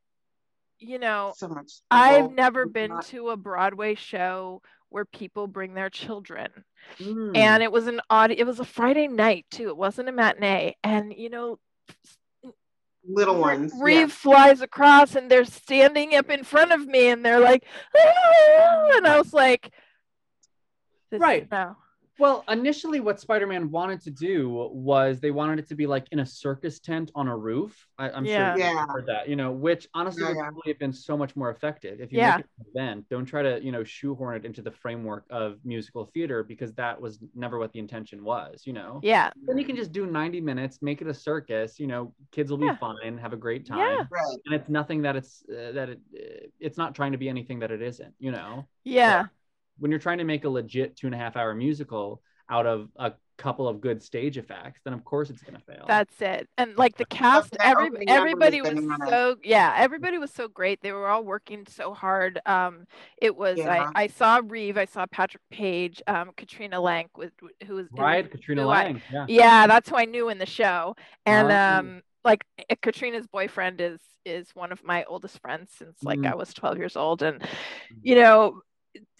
[0.79, 1.71] you know, so much.
[1.89, 3.05] I've never been not...
[3.07, 6.49] to a Broadway show where people bring their children.
[6.99, 7.35] Mm.
[7.35, 9.69] And it was an odd it was a Friday night too.
[9.69, 10.75] It wasn't a matinee.
[10.83, 11.59] And you know,
[13.07, 13.73] little ones.
[13.79, 14.15] Reeve yeah.
[14.15, 18.89] flies across and they're standing up in front of me and they're like, ah!
[18.95, 19.71] and I was like,
[21.11, 21.77] right now.
[22.19, 26.19] Well, initially, what Spider-Man wanted to do was they wanted it to be like in
[26.19, 27.87] a circus tent on a roof.
[27.97, 28.55] I, am yeah.
[28.55, 28.85] sure you yeah.
[28.87, 32.01] heard that, you know, which honestly yeah, would probably have been so much more effective
[32.01, 32.37] if you yeah.
[32.37, 33.05] make it an event.
[33.09, 36.99] Don't try to, you know, shoehorn it into the framework of musical theater because that
[36.99, 38.99] was never what the intention was, you know.
[39.03, 39.29] Yeah.
[39.45, 41.79] Then you can just do 90 minutes, make it a circus.
[41.79, 44.05] You know, kids will be fine, have a great time, yeah.
[44.09, 44.37] right.
[44.45, 47.59] and it's nothing that it's uh, that it uh, it's not trying to be anything
[47.59, 48.67] that it isn't, you know.
[48.83, 49.23] Yeah.
[49.23, 49.29] But
[49.79, 52.89] when you're trying to make a legit two and a half hour musical out of
[52.95, 55.85] a couple of good stage effects, then of course it's gonna fail.
[55.87, 56.49] That's it.
[56.57, 60.81] And like the cast, every everybody was so yeah, everybody was so great.
[60.81, 62.39] They were all working so hard.
[62.45, 62.87] Um,
[63.21, 63.91] it was yeah.
[63.95, 67.33] I, I saw Reeve, I saw Patrick Page, um, Katrina Lenk with
[67.65, 69.01] who was right, Katrina Lenk.
[69.11, 69.25] Yeah.
[69.27, 70.95] yeah, that's who I knew in the show.
[71.25, 71.79] And uh-huh.
[71.79, 76.29] um, like eh, Katrina's boyfriend is is one of my oldest friends since like mm.
[76.29, 77.47] I was 12 years old, and mm.
[78.01, 78.61] you know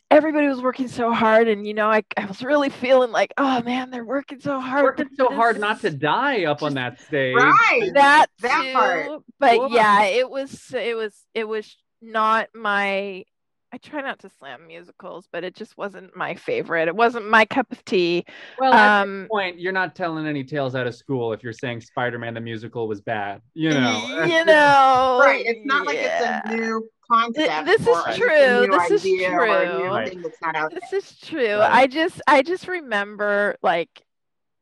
[0.10, 3.62] everybody was working so hard and you know I, I was really feeling like oh
[3.64, 7.36] man they're working so hard working so hard not to die up on that stage
[7.36, 9.68] right that, that too, part but Whoa.
[9.70, 13.24] yeah it was it was it was not my
[13.74, 16.88] I try not to slam musicals, but it just wasn't my favorite.
[16.88, 18.24] It wasn't my cup of tea.
[18.58, 21.52] Well, at um, this point, you're not telling any tales out of school if you're
[21.52, 23.42] saying Spider-Man the musical was bad.
[23.56, 24.26] You know.
[24.26, 25.20] You know.
[25.22, 25.44] right.
[25.46, 25.86] It's not yeah.
[25.86, 27.66] like it's a new concept.
[27.66, 28.68] This is true.
[28.72, 30.70] This is true.
[30.72, 31.60] This is true.
[31.60, 33.90] I just I just remember like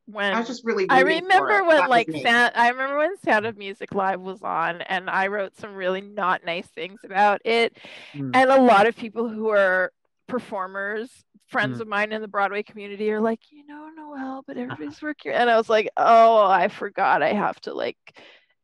[0.06, 0.86] when I was just really.
[0.90, 2.12] I remember when That like.
[2.12, 6.02] Sound, I remember when Sound of Music Live was on, and I wrote some really
[6.02, 7.78] not nice things about it.
[8.14, 8.32] Mm.
[8.36, 9.92] And a lot of people who are
[10.28, 11.10] performers,
[11.48, 11.82] friends Mm.
[11.82, 15.32] of mine in the Broadway community, are like, you know, Noelle, but everybody's working.
[15.32, 17.98] And I was like, oh, I forgot I have to like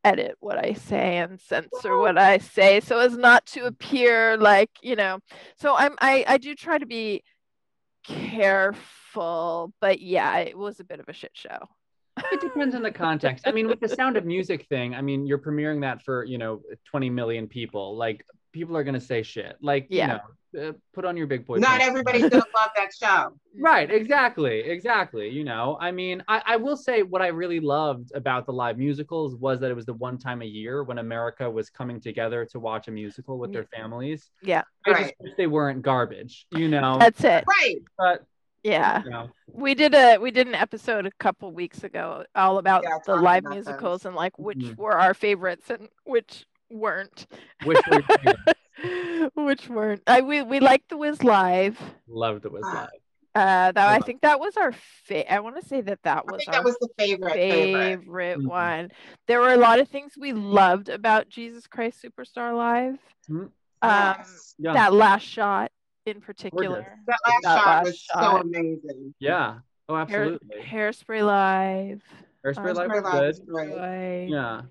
[0.03, 4.71] edit what I say and censor what I say so as not to appear like,
[4.81, 5.19] you know.
[5.57, 7.23] So I'm I I do try to be
[8.03, 11.67] careful, but yeah, it was a bit of a shit show.
[12.31, 13.47] it depends on the context.
[13.47, 16.37] I mean, with the Sound of Music thing, I mean, you're premiering that for you
[16.37, 17.95] know 20 million people.
[17.95, 19.57] Like, people are gonna say shit.
[19.61, 20.01] Like, Yeah.
[20.01, 21.57] you know, uh, put on your big boy.
[21.57, 21.85] Not pants.
[21.87, 23.33] everybody's gonna love that show.
[23.57, 25.29] Right, exactly, exactly.
[25.29, 28.77] You know, I mean, I, I will say what I really loved about the live
[28.77, 32.45] musicals was that it was the one time a year when America was coming together
[32.51, 34.29] to watch a musical with their families.
[34.43, 34.63] Yeah.
[34.85, 35.15] I just Right.
[35.21, 36.97] wish they weren't garbage, you know.
[36.99, 37.45] That's it.
[37.47, 37.77] Right.
[37.97, 38.25] but
[38.63, 39.03] Yeah.
[39.05, 42.83] you know, We did a we did an episode a couple weeks ago all about
[42.83, 44.77] Yeah, the live about musicals and like which Mhm.
[44.77, 47.27] were our favorites and which weren't.
[47.65, 47.99] wish we
[49.35, 50.01] which weren't.
[50.07, 51.79] I we we liked the Wiz live.
[52.07, 52.73] loved the was Ah.
[52.81, 52.89] live.
[53.33, 54.73] Uh, that I think that was our
[55.05, 57.33] fa- I want to say that that I was think our that was the favorite.
[57.33, 57.99] Favorite.
[57.99, 58.47] favorite Mhm.
[58.49, 58.91] one.
[59.27, 62.97] There were a lot of things we loved about Jesus Christ Superstar Live.
[63.29, 63.43] Mhm.
[63.43, 63.51] Um,
[63.83, 64.55] Yes.
[64.57, 65.71] Yeah, that last shot
[66.05, 66.97] in particular.
[67.07, 69.13] That last that shot last was so amazing.
[69.19, 69.59] yeah.
[69.87, 70.01] Oh, Hair,
[70.35, 70.61] absolutely.
[70.63, 72.01] hairspray live.
[72.45, 73.47] Hairspray um, live Hairspray was Live was good.
[73.47, 73.69] great.
[73.71, 74.27] Joy.
[74.29, 74.61] Yeah.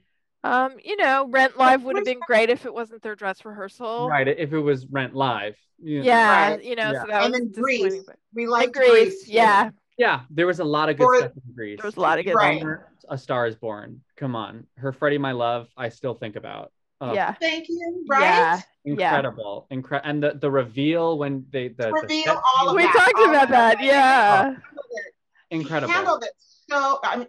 [0.42, 4.08] Um, you know, Rent Live would have been great if it wasn't their dress rehearsal.
[4.08, 4.26] Right.
[4.26, 5.56] If it was Rent Live.
[5.82, 6.04] you know.
[6.04, 6.64] Yeah, Right.
[6.64, 7.00] you know, Yeah.
[7.00, 7.80] so that And was then disappointing.
[7.90, 8.02] Grease.
[8.06, 9.28] but- We And liked Grease, Grease.
[9.28, 9.70] yeah.
[9.96, 11.78] Yeah, there was a lot of good For- stuff in Grease.
[11.80, 12.60] There was a lot of good Right.
[12.60, 12.80] stuff.
[13.08, 14.02] A Star is Born.
[14.16, 14.66] Come on.
[14.76, 16.70] Her Freddie My Love, I still think about.
[17.00, 17.32] Oh, Yeah.
[17.32, 18.04] Thank you.
[18.08, 18.20] Right.
[18.20, 18.60] Yeah.
[18.84, 19.66] Incredible.
[19.70, 22.94] Incre- and the, the reveal when they the, the Reveal set all of We that,
[22.94, 23.78] talked all about that.
[23.78, 23.82] that.
[23.84, 24.42] Yeah.
[24.44, 25.14] Handled it.
[25.50, 25.92] incredible.
[25.94, 26.32] Handled it
[26.68, 26.98] so.
[27.04, 27.28] I mean,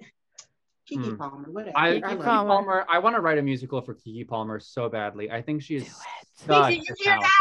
[0.92, 1.16] Keke Hmm.
[1.16, 1.52] Palmer.
[1.52, 1.78] Whatever.
[1.78, 2.48] I, I Keke Keke Palmer.
[2.48, 2.86] Palmer.
[2.90, 5.32] I want to write a musical for Keke Palmer so badly.
[5.32, 5.88] I think she Do it.
[5.88, 7.32] such Keke, you hear talent.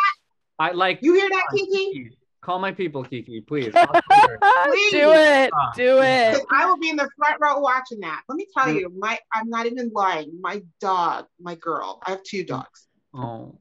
[0.58, 2.10] I like You hear that, Come on, Keke?
[2.42, 3.74] Call my people, Keke, please.
[3.82, 4.40] I'll be there.
[4.66, 4.90] Please.
[4.92, 5.50] Do it.
[5.54, 5.72] Ah.
[5.74, 6.46] Do it.
[6.50, 8.22] I will be in the front row watching that.
[8.28, 8.80] Let me tell Mm.
[8.80, 10.32] you, my I'm not even lying.
[10.40, 12.88] My dog, my girl, I have two dogs.
[13.14, 13.58] oh,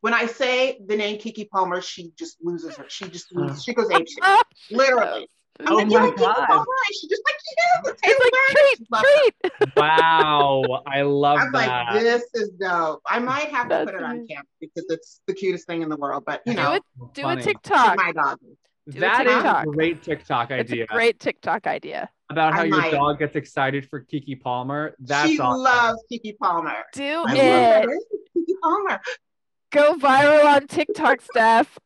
[0.00, 2.84] When I say the name Keke Palmer, she just loses her.
[2.88, 3.40] She just Oh.
[3.40, 3.64] loses.
[3.64, 4.42] She goes apeshit.
[4.70, 5.28] Literally.
[5.60, 6.46] I'm Oh like, my you like Keke God.
[6.46, 6.64] Palmer?
[6.64, 9.72] And she just like, yeah, It's like treat, treat.
[9.76, 10.82] wow.
[10.86, 11.94] I love I'm that.
[11.94, 13.00] like, this is dope.
[13.06, 15.96] I might have to put it on camp because it's the cutest thing in the
[15.96, 16.24] world.
[16.26, 16.82] But you Do know, it.
[16.98, 17.40] So Do funny.
[17.40, 17.96] a TikTok.
[17.96, 18.38] my dog.
[18.90, 22.10] Do a That is a great TikTok It's idea a great TikTok idea.
[22.30, 22.90] about how I your might.
[22.90, 24.94] dog gets excited for Keke Palmer.
[24.98, 25.28] That's all.
[25.28, 25.62] she awesome.
[25.62, 26.84] loves Keke Palmer.
[26.92, 27.84] Do I it.
[27.84, 27.98] her.
[28.36, 29.00] Keke Palmer.
[29.74, 31.76] Go viral on TikTok, Steph.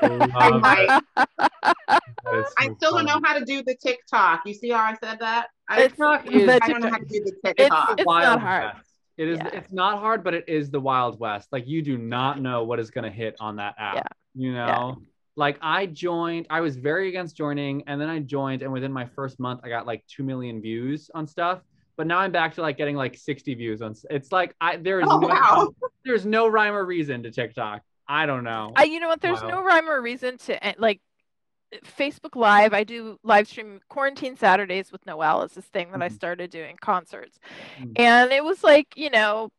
[0.00, 1.02] Love might.
[1.16, 4.42] That is I so still don't know how to do the TikTok.
[4.46, 5.48] You see how I said that?
[5.68, 7.94] I, It's TikTok the is- I don't know TikTok- how to do the It's TikTok.
[7.98, 8.64] it's Wild not hard.
[8.74, 8.88] West.
[9.18, 9.38] It is.
[9.38, 9.48] Yeah.
[9.52, 11.48] It's not hard, but it is the Wild West.
[11.52, 13.96] Like you do not know what is going to hit on that app.
[13.96, 14.02] Yeah.
[14.34, 14.66] You know.
[14.98, 15.06] Yeah.
[15.34, 19.06] Like I joined, I was very against joining, and then I joined, and within my
[19.06, 21.60] first month, I got like two million views on stuff.
[21.96, 23.94] But now I'm back to like getting like 60 views on.
[24.10, 25.68] It's like I there is Oh, no wow.
[26.04, 27.82] there's no rhyme or reason to TikTok.
[28.08, 28.72] I don't know.
[28.74, 29.20] I, you know what?
[29.20, 29.48] There's Wow.
[29.48, 31.00] no rhyme or reason to eh, like
[31.84, 32.74] Facebook Live.
[32.74, 36.12] I do live stream quarantine Saturdays with Noelle is this thing that I Mhm.
[36.14, 37.38] started doing concerts,
[37.78, 37.92] Mhm.
[37.96, 39.50] and it was like you know,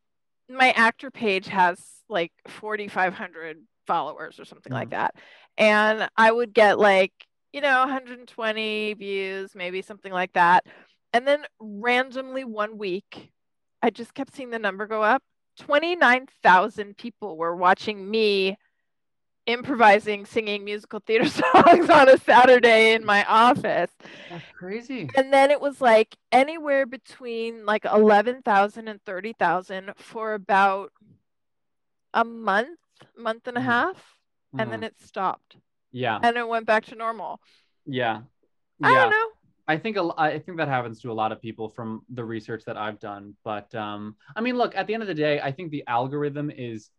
[0.50, 5.16] my actor page has like 4,500 followers or something like that,
[5.58, 7.14] and I would get like
[7.54, 10.66] you know 120 views, maybe something like that,
[11.14, 13.32] and then randomly one week,
[13.82, 15.22] I just kept seeing the number go up.
[15.60, 18.58] 29,000 people were watching me
[19.46, 23.92] improvising, singing musical theater songs on a Saturday in my office.
[24.30, 25.10] That's crazy.
[25.16, 30.92] And then it was like anywhere between like 11,000 and 30,000 for about
[32.14, 32.80] a month,
[33.18, 33.66] month and a Mhm.
[33.66, 34.16] half.
[34.58, 34.86] And then Mhm.
[34.86, 35.58] it stopped
[35.92, 37.42] yeah, and it went back to normal.
[37.86, 38.22] yeah,
[38.82, 38.96] I yeah.
[38.96, 39.28] don't know.
[39.74, 42.24] I think a l- I think that happens to a lot of people from the
[42.24, 43.36] research that I've done.
[43.44, 46.52] But um, I mean, look, at the end of the day, I think the algorithm
[46.52, 46.92] is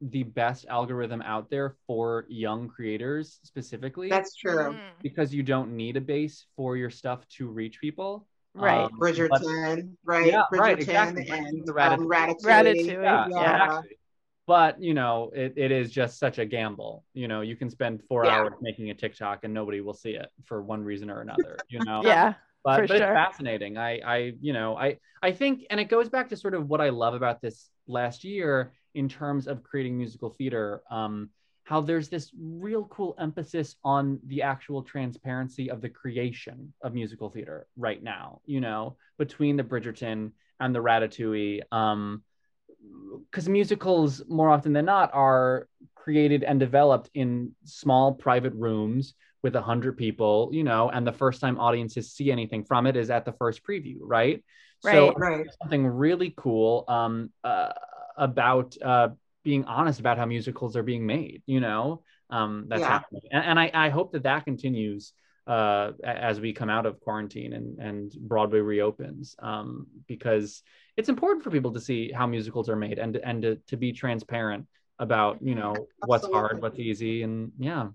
[0.00, 4.72] the best algorithm out there for young creators specifically That's true.
[4.72, 8.26] Mm, because you don't need a base for your stuff to reach people.
[8.54, 8.84] right.
[8.84, 10.26] Um, but- Bridgerton, right?
[10.26, 11.28] Yeah, Bridgerton right, exactly.
[11.28, 12.42] and The um, Ratatouille.
[12.42, 13.64] Ratatouille, yeah, yeah.
[13.64, 13.96] exactly.
[14.46, 17.04] But you know, it, it is just such a gamble.
[17.14, 18.38] You know, you can spend four Yeah.
[18.40, 21.64] hours making a TikTok and nobody will see it for one reason or another.
[21.68, 22.34] You know, Yeah.
[22.64, 22.96] but, but sure.
[22.96, 23.78] it's fascinating.
[23.78, 26.80] I, I, you know, I, I think, and it goes back to sort of what
[26.80, 30.82] I love about this last year in terms of creating musical theater.
[30.90, 31.30] Um,
[31.64, 37.30] how there's this real cool emphasis on the actual transparency of the creation of musical
[37.30, 41.60] theater right now, you know, between the Bridgerton and the Ratatouille.
[41.72, 42.24] Um,
[43.30, 49.56] because musicals more often than not are created and developed in small private rooms with
[49.56, 53.10] a hundred people, you know, and the first time audiences see anything from it is
[53.10, 54.44] at the first preview, right?
[54.84, 54.94] Right.
[54.94, 55.46] So Right.
[55.60, 57.72] something really cool um, uh,
[58.16, 59.08] about uh,
[59.44, 61.42] being honest about how musicals are being made.
[61.46, 62.90] You know, um, that's Yeah.
[62.90, 65.12] happening, and, and I, I hope that that continues
[65.46, 70.62] uh, as we come out of quarantine and and Broadway reopens, um, because
[70.96, 73.92] it's important for people to see how musicals are made and and to, to be
[73.92, 74.66] transparent
[74.98, 75.74] about you know
[76.06, 77.88] what's hard, what's easy, and yeah,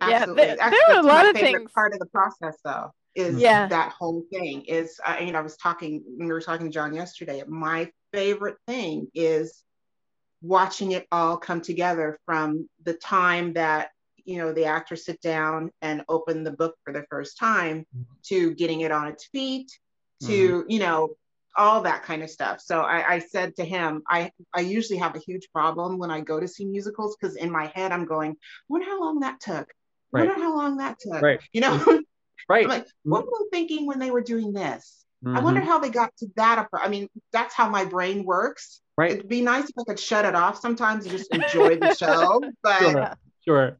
[0.00, 0.44] Yeah, Absolutely.
[0.44, 3.36] there- Actually, there are a that's lot of things- Part of the process, though, is
[3.38, 3.68] Yeah.
[3.68, 4.64] that whole thing.
[4.66, 7.42] Is I, you know, I was talking when we were talking to John yesterday.
[7.46, 9.62] My favorite thing is
[10.42, 13.90] watching it all come together from the time that
[14.26, 18.02] you know the actors sit down and open the book for the first time mm-hmm.
[18.24, 19.70] to getting it on its feet
[20.22, 20.70] to mm-hmm.
[20.70, 21.10] you know
[21.56, 25.14] all that kind of stuff so I, I said to him i i usually have
[25.16, 28.32] a huge problem when i go to see musicals because in my head i'm going
[28.32, 28.36] I
[28.68, 30.28] wonder how long that took I Right.
[30.28, 31.40] wonder how long that took Right.
[31.52, 31.72] you know
[32.48, 32.64] right.
[32.64, 35.44] I'm like what were they thinking when they were doing this i Mhm.
[35.44, 39.12] wonder how they got to that i mean that's how my brain works Right.
[39.12, 42.42] it'd be nice if i could shut it off sometimes and just enjoy the show
[42.62, 43.10] but Sure.
[43.44, 43.78] Sure.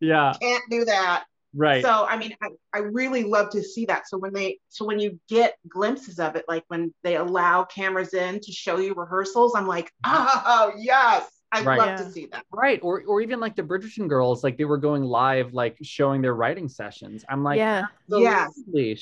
[0.00, 0.32] Yeah.
[0.40, 1.82] can't do that Right.
[1.82, 4.08] so I mean, I, I really love to see that.
[4.08, 8.14] So when they, so when you get glimpses of it, like when they allow cameras
[8.14, 11.78] in to show you rehearsals, I'm like, oh yes, I'd Right.
[11.78, 12.04] love Yeah.
[12.06, 12.44] to see that.
[12.50, 16.22] right or or even like the bridgerton girls like they were going live like showing
[16.22, 17.82] their writing sessions i'm like yeah.
[18.08, 18.48] Yes.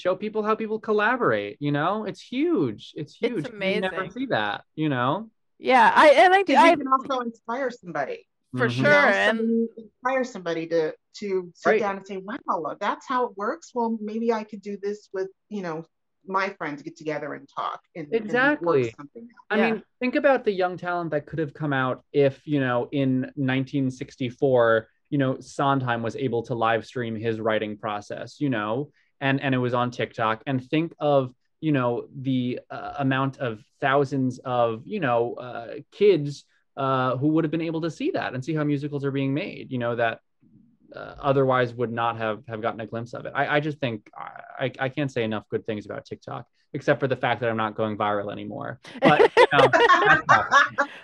[0.01, 3.45] show people how people collaborate you know it's huge it's huge.
[3.45, 5.93] It's huge you never see that you know Yeah.
[5.95, 8.27] I and I do Because I you can also inspire somebody.
[8.57, 8.77] for Mhm.
[8.77, 8.91] You sure.
[8.91, 11.81] know, and inspire somebody to to sit Right.
[11.81, 13.73] down and say, wow, that's how it works.
[13.75, 15.85] Well, maybe I could do this with you know
[16.27, 18.95] my friends get together and talk and and work Exactly.
[18.97, 19.57] something out.
[19.57, 19.73] I Yeah.
[19.73, 23.23] mean, think about the young talent that could have come out if, you know, in
[23.37, 29.41] 1964, you know, Sondheim was able to live stream his writing process, you know, and
[29.41, 30.43] and it was on TikTok.
[30.47, 36.45] And think of, you know, the uh, amount of thousands of, you know, uh, kids
[36.77, 39.35] uh, who would have been able to see that and see how musicals are being
[39.35, 40.21] made, you know, that
[40.95, 43.33] uh, otherwise would not have have gotten a glimpse of it.
[43.35, 44.11] I, I just think
[44.59, 47.57] I, I can't say enough good things about TikTok, except for the fact that I'm
[47.57, 48.81] not going viral anymore.
[49.01, 50.47] But you know, that's not-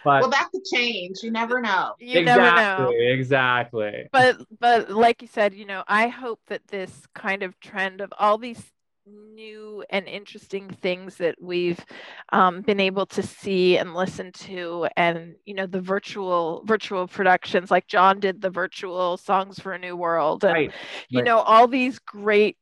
[0.05, 1.17] but well, that could change.
[1.23, 1.95] You never know.
[1.99, 2.93] you never know.
[2.93, 4.09] exactly, exactly.
[4.13, 8.13] but but like you said you know i hope that this kind of trend of
[8.19, 8.63] all these
[9.07, 11.85] new and interesting things that we've
[12.33, 17.71] um, been able to see and listen to and you know the virtual virtual productions
[17.71, 20.73] like john did the virtual songs for a new world and Right.
[21.09, 21.25] you right.
[21.25, 22.57] know all these great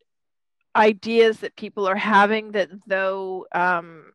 [0.77, 4.13] ideas that people are having that though um,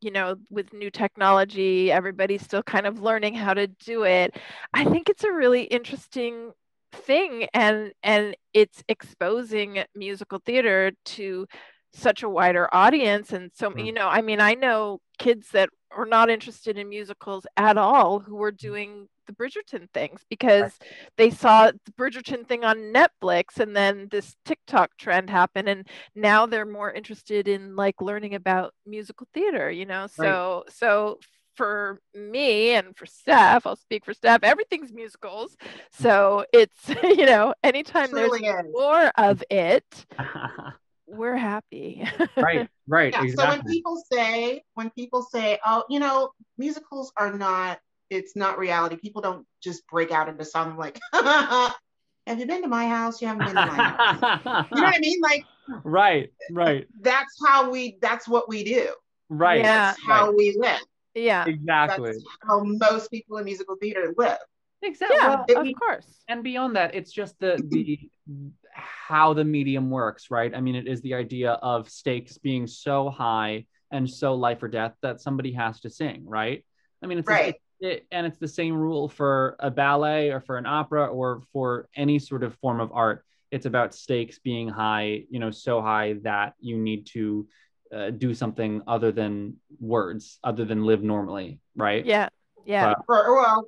[0.00, 4.34] you know with new technology everybody's still kind of learning how to do it
[4.74, 6.52] i think it's a really interesting
[6.92, 11.46] thing and and it's exposing musical theater to
[11.92, 13.86] such a wider audience and so Mm.
[13.86, 18.20] you know i mean i know kids that are not interested in musicals at all
[18.20, 18.42] who Mm.
[18.44, 20.72] are doing the bridgerton things because
[21.16, 26.46] they saw the bridgerton thing on netflix and then this tiktok trend happened and now
[26.46, 31.18] they're more interested in like learning about musical theater you know so so
[31.60, 35.58] for me and for Steph, I'll speak for Steph, everything's musicals.
[35.90, 38.72] So it's, you know, anytime Truly there's is.
[38.72, 40.06] more of it,
[41.06, 42.08] we're happy.
[42.38, 43.34] right, right, Yeah.
[43.36, 48.58] So when people say, when people say, oh, you know, musicals are not, it's not
[48.58, 48.96] reality.
[48.96, 53.20] People don't just break out into song like, have you been to my house?
[53.20, 54.66] You haven't been to my house.
[54.70, 55.20] You know what I mean?
[55.20, 55.44] Like
[55.84, 58.88] right, right, that's how we, that's what we do.
[59.28, 59.58] right.
[59.60, 59.88] Yeah.
[59.88, 60.34] That's how right.
[60.34, 60.80] we live.
[61.14, 61.44] Yeah.
[61.46, 62.12] Exactly.
[62.12, 64.38] That's how most people in musical theater live.
[64.82, 65.16] Exactly.
[65.20, 66.06] Yeah, Well, of course.
[66.28, 68.08] and beyond that it's just the the
[68.72, 73.10] how the medium works right i mean it is the idea of stakes being so
[73.10, 76.64] high and so life or death that somebody has to sing right
[77.02, 77.54] i mean it's the- Right.
[77.80, 81.88] it, and it's the same rule for a ballet or for an opera or for
[81.94, 86.14] any sort of form of art it's about stakes being high you know so high
[86.22, 87.46] that you need to
[87.94, 92.28] uh, do something other than words other than live normally right Yeah.
[92.66, 92.86] Yeah.
[92.86, 93.04] Wow.
[93.08, 93.66] Or, well,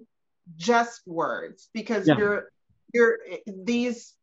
[0.57, 2.17] just words because Yeah.
[2.19, 2.49] you're,
[2.93, 4.15] you're these,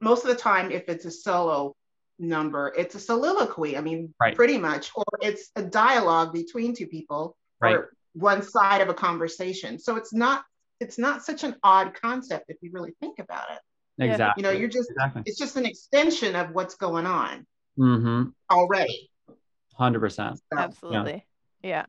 [0.00, 1.76] most of the time, if it's a solo
[2.18, 3.76] number, it's a soliloquy.
[3.76, 4.34] I mean, Right.
[4.34, 7.74] pretty much, or it's a dialogue between two people Right.
[7.76, 9.78] or one side of a conversation.
[9.78, 10.44] So it's not
[10.80, 13.58] it's not such an odd concept if you really think about it.
[14.02, 14.40] Exactly.
[14.40, 15.22] You know, you're just exactly.
[15.26, 17.46] it's just an extension of what's going on
[17.78, 18.30] Mm-hmm.
[18.50, 19.10] already.
[19.78, 20.40] Hundred percent.
[20.56, 21.24] Absolutely.
[21.62, 21.86] Yeah.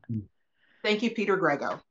[0.83, 1.81] thank you, Peter Grego.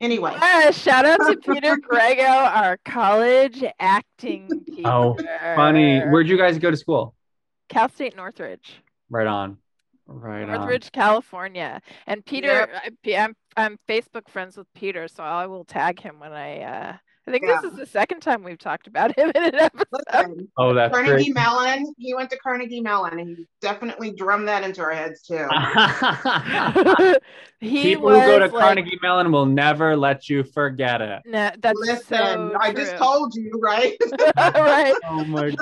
[0.00, 4.88] Anyway, Yeah, shout out to Peter Grego, our college acting teacher.
[4.88, 5.16] Oh,
[5.56, 6.00] Funny.
[6.00, 7.14] Where'd you guys go to school?
[7.68, 8.82] Cal State Northridge.
[9.10, 9.58] Right on.
[10.06, 10.48] Right on.
[10.48, 11.80] Northridge, California.
[12.06, 16.32] And Peter, I, I'm I'm Facebook friends with Peter, so I will tag him when
[16.32, 16.60] I.
[16.60, 16.96] Uh,
[17.28, 17.60] I think Yeah.
[17.60, 19.86] this is the second time we've talked about him in an episode.
[20.08, 21.34] listen, Oh, that's Carnegie great.
[21.34, 25.46] Mellon, he went to Carnegie Mellon and he definitely drummed that into our heads too.
[27.60, 31.22] he People was who go to like, Carnegie Mellon will never let you forget it.
[31.26, 33.96] Nah, that's Listen, so I just told you, right?
[34.36, 34.94] right.
[35.04, 35.54] Oh my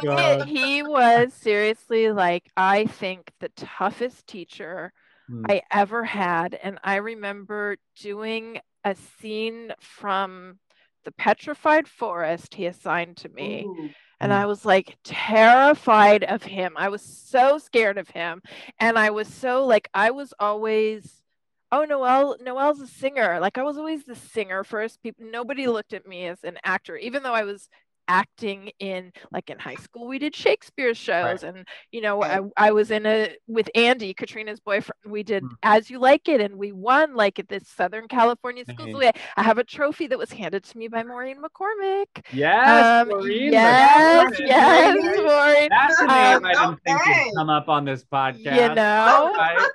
[0.45, 4.93] He, he was seriously like I think the toughest teacher
[5.29, 5.43] Hmm.
[5.49, 6.55] I ever had.
[6.55, 10.61] And I remember doing a scene from
[11.07, 13.65] the Petrified Forest he assigned to me.
[13.65, 13.91] Ooh.
[14.21, 14.37] And Mm.
[14.37, 16.75] I was like terrified of him.
[16.77, 18.43] I was so scared of him.
[18.81, 21.23] And I was so like, I was always,
[21.71, 23.39] oh, Noelle, Noelle's a singer.
[23.41, 25.03] Like I was always the singer first.
[25.03, 27.69] People, nobody looked at me as an actor, even though I was
[28.09, 32.71] acting in like in high school we did shakespeare shows and you know I, I
[32.73, 35.49] was in a with andy katrina's boyfriend we did Hmm.
[35.63, 38.93] as you like it and we won like at this southern california school Nice.
[38.95, 43.03] so we, i have a trophy that was handed to me by maureen mccormick Yes,
[43.03, 43.53] um, Maureen.
[43.53, 44.47] yes, McCormick.
[44.47, 45.25] yes, Maureen.
[45.27, 45.69] Maureen.
[45.71, 47.25] That's a Um, I didn't think okay.
[47.27, 48.57] would come up on this podcast.
[48.69, 49.69] You know, Right?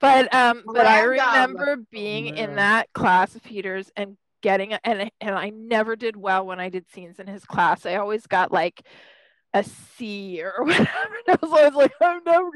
[0.00, 2.36] but um, but I remember being man.
[2.36, 6.68] in that class of Peter's and getting and and I never did well when I
[6.68, 7.86] did scenes in his class.
[7.86, 8.82] I always got like
[9.56, 10.88] a C or whatever.
[11.26, 12.50] And I was like, I'm never.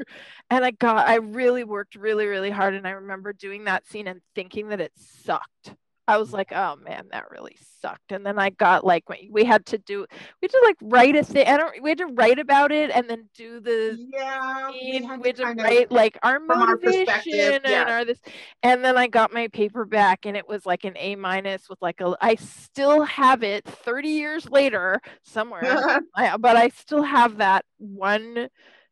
[0.50, 2.74] And I got, I really worked really, really hard.
[2.74, 5.74] And I remember doing that scene and thinking that it sucked.
[6.10, 8.10] I was like, oh man, that really sucked.
[8.10, 10.00] And then I got like, we- had to do,
[10.42, 11.46] we had to like write a thing.
[11.46, 15.20] I don't, we had to write about it and then do the yeah, we had
[15.20, 17.84] We had to to write like our from our motivation and yeah.
[17.88, 18.20] our this.
[18.62, 21.80] And then I got my paper back and it was like an A minus with
[21.80, 26.00] like a, I still have it 30 years later somewhere.
[26.16, 28.48] I, but I still have that one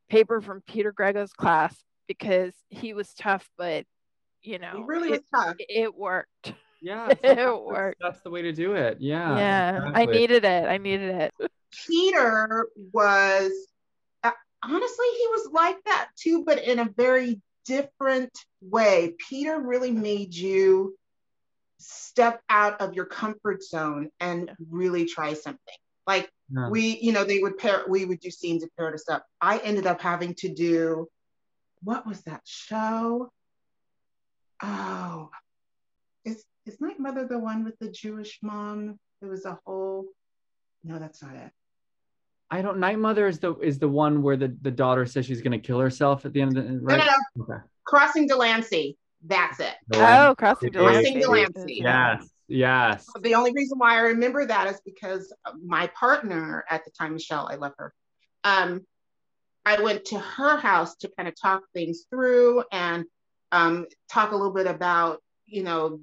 [0.08, 1.74] paper from Peter Grego's class
[2.06, 3.84] because he was tough, but
[4.40, 5.56] you know, He really it, was tough.
[5.58, 6.54] it worked.
[6.80, 7.98] Yeah, It that's- worked.
[8.00, 8.98] That's the way to do it.
[9.00, 9.36] Yeah.
[9.36, 10.68] yeah, I needed it.
[10.68, 11.34] I needed it.
[11.86, 13.52] Peter was
[14.24, 14.30] uh,
[14.64, 19.14] honestly he was like that too, but in a very different way.
[19.28, 20.96] Peter really made you
[21.78, 25.74] step out of your comfort zone and really try something.
[26.06, 26.70] Like Yeah.
[26.70, 29.26] we, you know, they would pair we would do scenes and pair us up.
[29.40, 31.06] I ended up having to do
[31.82, 33.30] what was that show?
[34.62, 35.30] Oh,
[36.24, 38.98] is is Night Mother the one with the Jewish mom?
[39.22, 40.06] It was a whole
[40.84, 41.50] no, that's not it.
[42.50, 42.78] I don't.
[42.78, 45.80] Night Mother is the is the one where the, the daughter says she's gonna kill
[45.80, 46.98] herself at the end of the No, right.
[46.98, 47.04] no,
[47.36, 47.44] no.
[47.44, 47.62] Okay.
[47.84, 48.96] Crossing Delancey.
[49.24, 49.74] That's it.
[49.94, 51.02] Oh, crossing Delancey.
[51.02, 51.80] Crossing Delancey.
[51.80, 51.82] Delancey.
[51.82, 52.30] Yes.
[52.48, 53.06] Yes.
[53.20, 57.48] The only reason why I remember that is because my partner at the time, Michelle,
[57.50, 57.92] I love her.
[58.44, 58.86] Um,
[59.66, 63.04] I went to her house to kind of talk things through and
[63.52, 66.00] um, talk a little bit about, you know,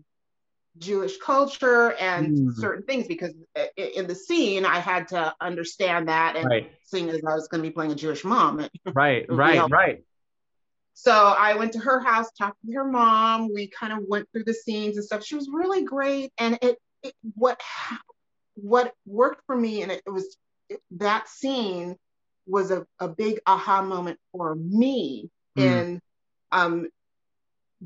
[0.78, 2.54] Jewish culture and Mm.
[2.56, 6.72] certain things because i- in the scene I had to understand that and Right.
[6.84, 9.26] seeing as I was going to be playing a Jewish mom, Right.
[9.30, 9.70] Right.
[9.70, 10.04] Right.
[10.94, 13.54] So I went to her house, talked with her mom.
[13.54, 15.24] We kind of went through the scenes and stuff.
[15.26, 17.60] She was really great, and it, it what
[18.56, 20.38] what worked for me, and it, it was
[20.70, 21.98] it, that scene
[22.48, 25.62] was a, a big aha moment for me Mm.
[25.62, 26.02] in
[26.52, 26.88] um,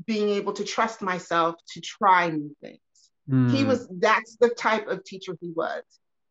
[0.06, 2.78] being able to trust myself to try new things.
[3.28, 3.66] He Mm.
[3.68, 5.82] was that's the type of teacher he was.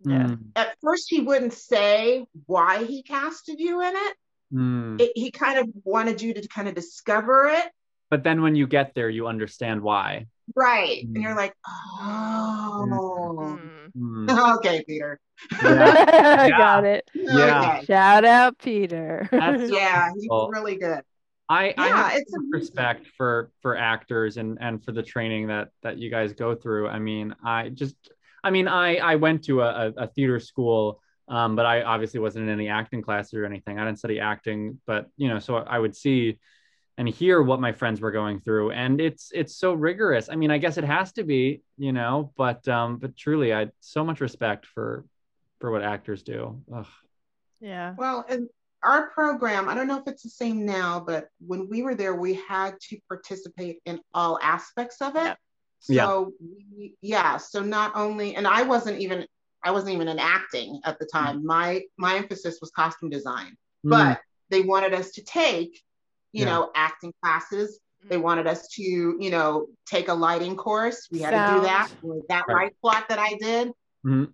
[0.04, 0.24] Yeah.
[0.28, 0.40] Mm.
[0.56, 4.16] At first, he wouldn't say why he casted you in it.
[4.54, 5.00] Mm.
[5.00, 7.68] it he kind of wanted you to kind of discover it
[8.10, 10.26] But then when you get there, you understand why.
[10.56, 11.06] Right.
[11.06, 11.14] Mm.
[11.14, 13.92] And you're like, oh, Mm.
[13.96, 14.56] Mm.
[14.58, 15.20] okay, Peter.
[15.64, 16.36] Yeah.
[16.40, 17.10] I got it.
[17.16, 17.62] Yeah.
[17.78, 17.86] Okay.
[17.86, 19.28] Shout out, Peter.
[19.32, 21.02] That's so Yeah, he's really good.
[21.50, 22.60] I, I Yeah, have it's so much amazing.
[22.62, 26.88] respect for for actors and and for the training that that you guys go through.
[26.88, 27.96] I mean, I just
[28.44, 32.20] I mean, I I went to a, a, a theater school, um, but I obviously
[32.20, 33.80] wasn't in any acting classes or anything.
[33.80, 36.38] I didn't study acting, but you know, so I would see
[36.98, 40.30] and hear what my friends were going through, and it's it's so rigorous.
[40.30, 43.70] I mean, I guess it has to be, you know, but um, but truly, I
[43.80, 45.06] so much respect for
[45.60, 46.62] for what actors do.
[46.74, 46.86] Ugh.
[47.60, 47.96] yeah.
[47.98, 48.50] Well, and
[48.84, 52.16] our program, I don't know if it's the same now, but when we were there,
[52.16, 55.24] we had to participate in all aspects of it.
[55.24, 55.38] Yep.
[55.80, 56.48] So yeah.
[56.76, 59.26] We, yeah, so not only and I wasn't even
[59.64, 61.42] I wasn't even in acting at the time.
[61.42, 61.44] Mm.
[61.44, 63.58] My my emphasis was costume design.
[63.86, 63.90] Mm.
[63.90, 65.82] But they wanted us to take,
[66.32, 66.46] you yeah.
[66.46, 67.80] know, acting classes.
[68.08, 68.24] They mm.
[68.24, 71.08] wanted us to, you know, take a lighting course.
[71.12, 71.56] We had Sound.
[71.56, 72.56] to do that with that right.
[72.56, 73.72] light plot that I did.
[74.06, 74.34] Mm.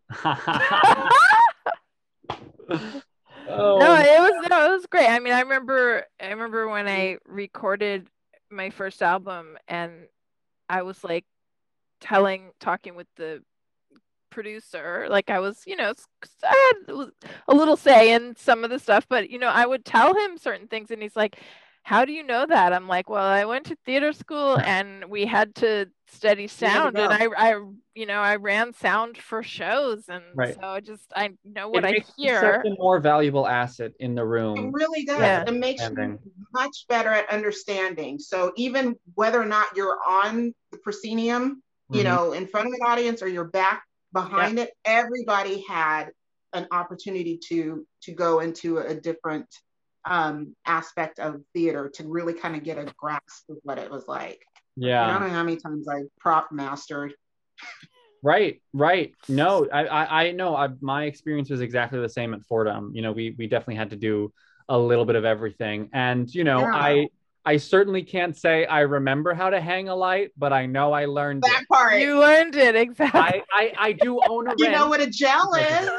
[3.49, 3.77] oh.
[3.79, 5.09] No, it was no, it was great.
[5.09, 8.07] I mean, I remember I remember when I recorded
[8.49, 9.91] my first album and
[10.69, 11.25] I was like
[12.01, 13.41] telling talking with the
[14.29, 15.93] producer like i was you know
[16.43, 16.93] i had
[17.47, 20.37] a little say in some of the stuff but you know i would tell him
[20.37, 21.39] certain things and he's like
[21.85, 22.73] how do you know that?
[22.73, 27.11] I'm like well i went to theater school and we had to study sound and
[27.11, 27.59] I, I
[27.93, 30.53] you know i ran sound for shows and right.
[30.53, 32.39] so i just i know what it i hear.
[32.39, 35.19] such a more valuable asset in the room it really does.
[35.19, 35.43] Yeah.
[35.47, 36.19] it makes you
[36.53, 38.19] much better at understanding.
[38.19, 41.61] So even whether or not you're on the proscenium
[41.91, 42.07] you mm-hmm.
[42.07, 43.83] know in front of an audience or you're back
[44.13, 46.09] behind it everybody had
[46.53, 49.47] an opportunity to to go into a different
[50.05, 54.07] um, aspect of theater to really kind of get a grasp of what it was
[54.07, 54.45] like
[54.75, 57.13] yeah i don't know how many times i prop mastered
[58.21, 62.43] right right no i i, I know I, my experience was exactly the same at
[62.43, 64.33] fordham you know we we definitely had to do
[64.67, 66.75] a little bit of everything and you know yeah.
[66.75, 67.07] i
[67.47, 71.05] I certainly can't say I remember how to hang a light, but I know I
[71.05, 71.67] learned that it.
[71.67, 71.99] part.
[71.99, 73.19] You learned it exactly.
[73.21, 74.55] I, I, I do own a.
[74.57, 75.89] you know what a gel is.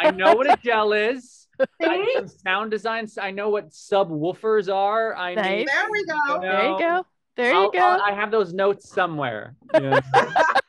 [0.00, 1.43] I know what a gel is.
[1.82, 3.08] I, sound design.
[3.20, 5.14] I know what subwoofers are.
[5.14, 5.46] I nice.
[5.46, 6.14] Mean, there we go.
[6.14, 7.06] You know, there you go.
[7.36, 7.78] There you I'll, go.
[7.80, 9.56] I'll, i have those notes somewhere.
[9.74, 10.00] Yeah.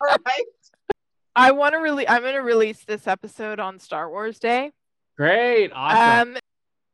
[0.01, 0.43] right.
[1.36, 2.07] I want to really.
[2.07, 4.71] I'm going to release this episode on Star Wars Day.
[5.17, 5.71] Great.
[5.73, 6.33] Awesome.
[6.33, 6.38] Um,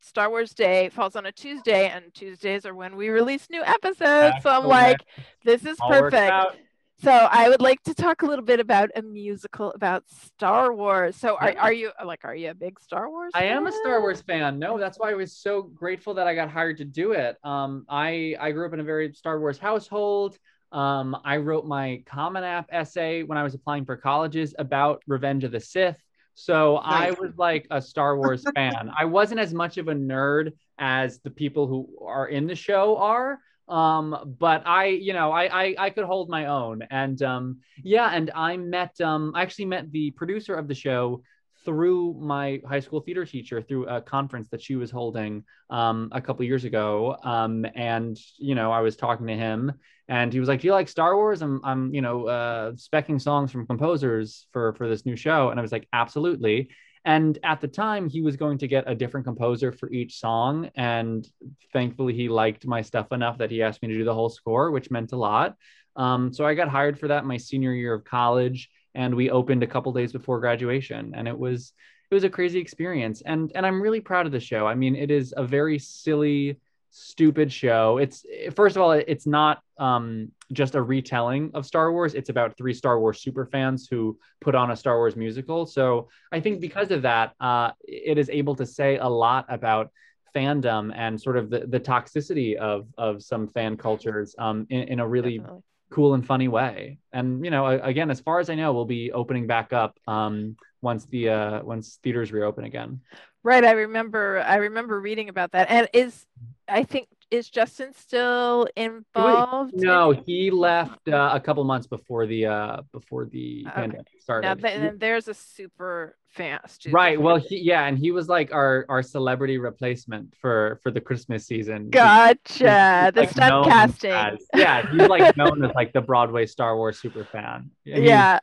[0.01, 4.35] Star Wars Day falls on a Tuesday, and Tuesdays are when we release new episodes.
[4.35, 4.43] Excellent.
[4.43, 4.97] So I'm like,
[5.45, 6.57] this is All perfect.
[7.01, 11.15] So I would like to talk a little bit about a musical about Star Wars.
[11.15, 13.31] So are, are you like are you a big Star Wars?
[13.33, 14.59] I am a Star Wars fan.
[14.59, 17.37] No, that's why I was so grateful that I got hired to do it.
[17.43, 20.37] Um, I I grew up in a very Star Wars household.
[20.71, 25.43] Um, I wrote my Common App essay when I was applying for colleges about Revenge
[25.43, 25.97] of the Sith.
[26.35, 27.15] So nice.
[27.17, 28.91] I was like a Star Wars fan.
[28.97, 32.97] I wasn't as much of a nerd as the people who are in the show
[32.97, 33.39] are.
[33.71, 36.83] Um, but I, you know, I, I, I could hold my own.
[36.91, 41.23] And um, yeah, and I met, um, I actually met the producer of the show
[41.63, 46.21] through my high school theater teacher through a conference that she was holding um, a
[46.21, 47.15] couple years ago.
[47.23, 49.71] Um, and you know, I was talking to him,
[50.07, 53.21] and he was like, "Do you like Star Wars?" I'm, I'm, you know, uh, specking
[53.21, 56.69] songs from composers for for this new show, and I was like, "Absolutely."
[57.03, 60.69] And at the time, he was going to get a different composer for each song,
[60.75, 61.27] and
[61.73, 64.69] thankfully, he liked my stuff enough that he asked me to do the whole score,
[64.69, 65.55] which meant a lot.
[65.95, 69.63] Um, so I got hired for that my senior year of college and we opened
[69.63, 71.13] a couple days before graduation.
[71.15, 71.73] And it was
[72.09, 73.21] it was a crazy experience.
[73.25, 74.67] And and i'm really proud of the show.
[74.67, 76.59] I mean it is a very silly
[76.91, 77.97] stupid show.
[77.97, 82.13] It's first of all it's not um, just a retelling of star wars.
[82.13, 85.65] It's about three star wars super fans who put on a star wars musical.
[85.65, 89.89] So i think because of that uh, it is able to say a lot about
[90.35, 94.99] fandom and sort of the, the toxicity of of some fan cultures um, in, in
[94.99, 95.61] a really Definitely.
[95.91, 96.99] cool and funny way.
[97.11, 100.55] And you know, again, as far as I know, we'll be opening back up um,
[100.81, 103.01] once the uh, once theaters reopen again.
[103.43, 103.63] Right.
[103.63, 104.43] I remember.
[104.45, 105.69] I remember reading about that.
[105.69, 106.25] And is
[106.67, 109.73] I think is Justin still involved?
[109.73, 113.75] Wait, no, he left uh, a couple months before the uh, before the okay.
[113.75, 114.47] pandemic started.
[114.47, 116.87] Now, then there's a super fast.
[116.91, 117.19] Right.
[117.19, 121.45] Well, he, yeah, and he was like our our celebrity replacement for for the Christmas
[121.47, 121.89] season.
[121.89, 123.11] Gotcha.
[123.15, 124.11] the like stunt casting.
[124.11, 127.71] As, yeah, he's like known as like the Broadway Star Wars super fan.
[127.85, 128.39] yeah.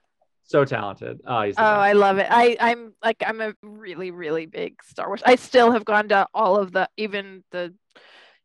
[0.49, 1.21] So talented.
[1.27, 2.27] Oh, oh I love it.
[2.31, 5.23] I I'm like I'm a really really big Star Wars.
[5.25, 7.75] I still have gone to all of the even the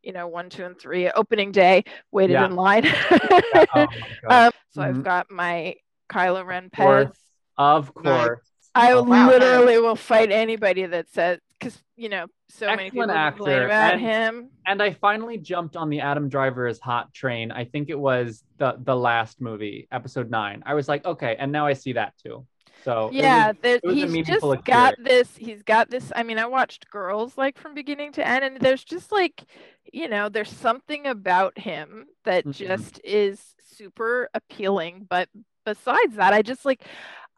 [0.03, 2.45] you know, one, two, and three opening day, waited yeah.
[2.45, 2.83] in line.
[2.83, 3.65] yeah.
[3.73, 3.81] oh
[4.29, 4.81] um, so mm-hmm.
[4.81, 5.75] I've got my
[6.09, 7.11] Kylo Ren Pez.
[7.57, 8.41] Of course.
[8.75, 9.29] I oh, wow.
[9.29, 13.65] literally will fight anybody that says because you know so Excellent many people actor.
[13.65, 14.49] about and, him.
[14.65, 17.51] And I finally jumped on the Adam Driver is hot train.
[17.51, 20.63] I think it was the the last movie, episode nine.
[20.65, 22.45] I was like, okay, and now I see that too.
[22.83, 24.63] So yeah, was, he's just experience.
[24.65, 25.35] got this.
[25.37, 26.11] He's got this.
[26.15, 29.43] I mean, I watched Girls like from beginning to end, and there's just like,
[29.91, 32.51] you know, there's something about him that mm-hmm.
[32.51, 35.07] just is super appealing.
[35.09, 35.29] But
[35.65, 36.83] besides that, I just like,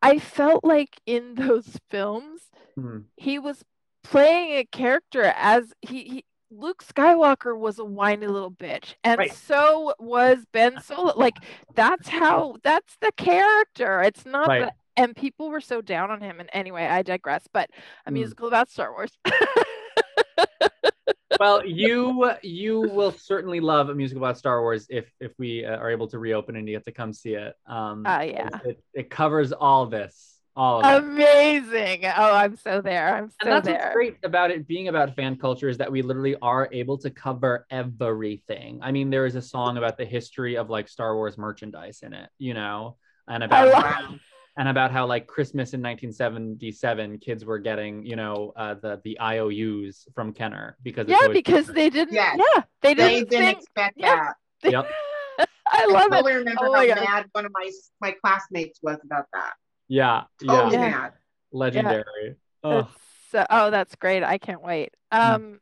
[0.01, 2.41] I felt like in those films,
[2.78, 2.99] mm-hmm.
[3.15, 3.63] he was
[4.10, 9.34] playing a character as he, he Luke Skywalker was a whiny little bitch, and Right.
[9.34, 11.14] so was Ben Solo.
[11.16, 11.38] Like
[11.74, 14.01] that's how that's the character.
[14.01, 14.66] It's not Right.
[14.66, 16.39] the and people were so down on him.
[16.39, 17.45] And anyway, I digress.
[17.51, 17.70] But
[18.06, 18.14] a Mm.
[18.14, 19.12] musical about Star Wars.
[21.39, 25.76] well, you you will certainly love a musical about Star Wars if if we uh,
[25.78, 27.56] are able to reopen and you get to come see it.
[27.68, 28.60] Um, Ah, yeah.
[28.64, 31.08] it, it covers all this, all of it.
[31.10, 32.06] Amazing.
[32.06, 33.16] Oh, I'm so there.
[33.16, 33.78] I'm so and that's there.
[33.78, 37.10] what's great about it being about fan culture is that we literally are able to
[37.10, 38.80] cover everything.
[38.82, 42.14] I mean, there is a song about the history of like Star Wars merchandise in
[42.14, 42.97] it, you know,
[43.28, 44.16] and about love- Wow.
[44.58, 49.20] and about how like Christmas in 1977, kids were getting, you know, uh, the the
[49.20, 52.14] IOUs from Kenner because Yeah, always- because they didn't.
[52.14, 52.38] Yes.
[52.39, 53.58] Yeah, they They didn't they didn't think.
[53.60, 54.32] expect yeah.
[54.62, 54.72] that.
[54.72, 54.91] Yep.
[55.68, 56.10] I love I it.
[56.22, 57.03] totally remember Oh my how God.
[57.03, 59.53] mad one of my my classmates was about that.
[59.88, 60.89] Yeah, yeah, Totally Yeah.
[60.89, 61.13] mad.
[61.51, 62.36] legendary.
[62.63, 62.89] Oh,
[63.31, 64.23] so, oh, that's great.
[64.23, 64.93] I can't wait.
[65.11, 65.59] Um,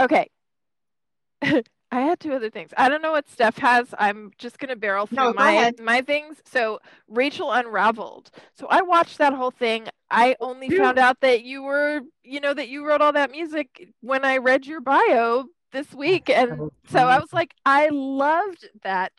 [0.00, 0.28] okay.
[1.42, 2.70] I had two other things.
[2.76, 3.94] I don't know what Steph has.
[3.98, 5.80] I'm just gonna barrel through No, my ahead.
[5.80, 6.40] my things.
[6.44, 8.30] So Rachel Unraveled.
[8.54, 9.88] So I watched that whole thing.
[10.10, 10.78] I only Phew.
[10.78, 14.38] found out that you were, you know, that you wrote all that music when I
[14.38, 16.30] read your bio this week.
[16.30, 19.12] And so I was like, I loved that.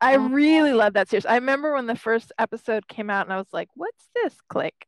[0.00, 1.26] I really love that series.
[1.26, 4.86] I remember when the first episode came out and I was like, what's this click?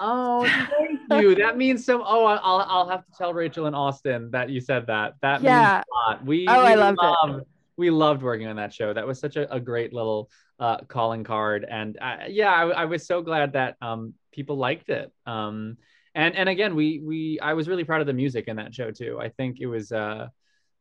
[0.00, 0.44] Oh,
[0.78, 1.34] thank you.
[1.36, 2.02] That means so.
[2.04, 5.14] Oh, I- I'll I'll have to tell Rachel and Austin that you said that.
[5.22, 5.60] That Yeah.
[5.60, 6.24] means a lot.
[6.24, 7.46] We Oh, I loved it.
[7.76, 8.92] We loved working on that show.
[8.92, 10.28] That was such a, a great little
[10.60, 14.88] uh, calling card, and uh, yeah, I, I was so glad that um, people liked
[14.90, 15.10] it.
[15.26, 15.78] Um,
[16.14, 18.90] and and again, we we I was really proud of the music in that show
[18.90, 19.18] too.
[19.20, 19.90] I think it was.
[19.92, 20.28] Uh,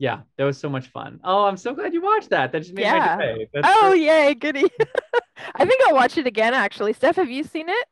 [0.02, 1.20] yeah, that was so much fun.
[1.24, 2.52] Oh, I'm so glad you watched that.
[2.52, 3.16] That just made Yeah.
[3.20, 3.48] my day.
[3.54, 4.02] That's Oh great.
[4.02, 4.66] yay, goody.
[5.56, 6.94] I think I'll watch it again actually.
[6.94, 7.88] Steph, have you seen it?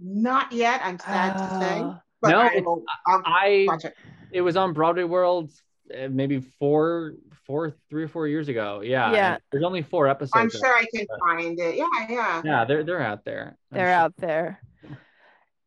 [0.00, 0.80] Not yet.
[0.82, 1.98] I'm sad to say, Oh.
[2.22, 2.82] but No, I it's- will.
[3.06, 3.94] I'll I watch it.
[4.32, 5.50] it was on Broadway World
[5.94, 7.12] uh, maybe four,
[7.46, 8.80] four, three or four years ago.
[8.80, 9.12] Yeah.
[9.12, 9.36] Yeah.
[9.52, 10.32] There's only four episodes.
[10.34, 11.76] I'm of sure I can but- find it.
[11.76, 12.42] Yeah, yeah.
[12.44, 13.58] Yeah, they're they're out there.
[13.70, 13.92] I'm They're sure.
[13.94, 14.60] out there.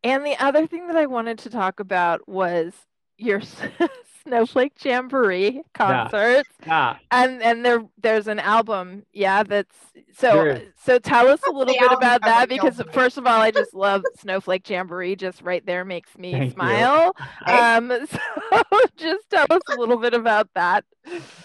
[0.04, 2.74] And the other thing that I wanted to talk about was
[3.18, 3.42] your
[4.28, 6.50] Snowflake Jamboree concerts.
[6.66, 6.98] Yeah.
[7.12, 9.76] And and there there's an album, yeah, that's
[10.14, 10.74] so There is.
[10.84, 12.86] so tell us a little The bit about that because me.
[12.92, 16.82] first of all, I just love Snowflake Jamboree just right there makes me Thank you.
[16.82, 17.16] smile.
[17.46, 18.20] Um so
[18.98, 20.86] just tell us a little bit about that.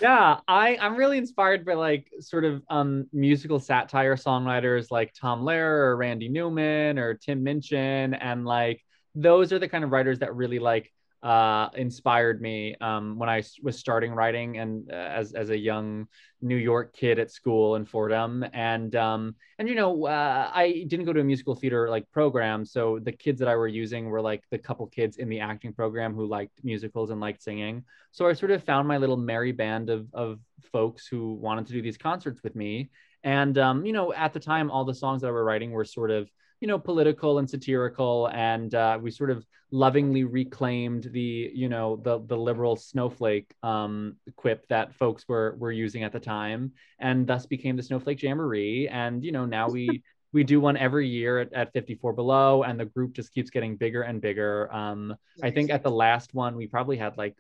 [0.01, 5.43] Yeah, I I'm really inspired by like sort of um musical satire songwriters like Tom
[5.43, 8.83] Lehrer or Randy Newman or Tim Minchin and like
[9.15, 10.91] those are the kind of writers that really like
[11.23, 16.09] uh inspired me um I was starting writing and uh, as as a young
[16.43, 18.45] New York kid at school in Fordham.
[18.53, 22.65] And um and you know uh, I didn't go to a musical theater like program.
[22.65, 25.73] So the kids that I were using were like the couple kids in the acting
[25.73, 27.85] program who liked musicals and liked singing.
[28.11, 30.41] So I sort of found my little merry band of of
[30.73, 32.91] folks who wanted to do these concerts with me.
[33.25, 35.85] And um, you know, at the time, all the songs that I were writing were
[35.85, 36.29] sort of
[36.63, 41.97] you know political and satirical, and uh, we sort of lovingly reclaimed the you know
[41.97, 47.27] the the liberal snowflake um, quip that folks were were using at the time, and
[47.27, 48.89] thus became the Snowflake Jamboree.
[48.89, 50.03] And you know, now we.
[50.35, 53.77] We do one every year at, at 54 Below, and the group just keeps getting
[53.77, 54.73] bigger and bigger.
[54.73, 57.37] Um, I think at the last one, we probably had like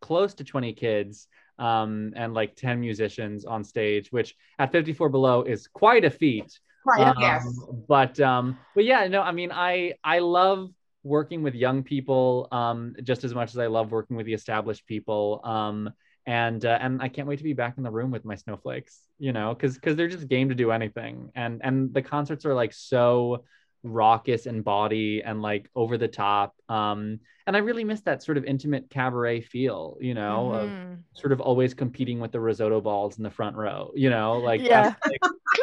[0.00, 1.28] close to 20 kids
[1.60, 6.58] um, and like 10 musicians on stage, which at 54 below is quite a feat.
[6.86, 7.08] Right.
[7.08, 7.60] Um, yes.
[7.88, 10.70] But um, but yeah, no, I mean, I I love
[11.02, 14.86] working with young people um, just as much as I love working with the established
[14.86, 15.40] people.
[15.44, 15.92] Um,
[16.26, 19.00] and uh, and I can't wait to be back in the room with my snowflakes,
[19.18, 21.30] you know, because because they're just game to do anything.
[21.34, 23.44] And and the concerts are like so
[23.90, 26.54] raucous and body and like over the top.
[26.68, 30.98] Um, and I really miss that sort of intimate cabaret feel, you know, of Mhm.
[31.14, 34.60] sort of always competing with the risotto balls in the front row, you know, like
[34.60, 34.82] Yeah.
[34.90, 35.20] that's, like,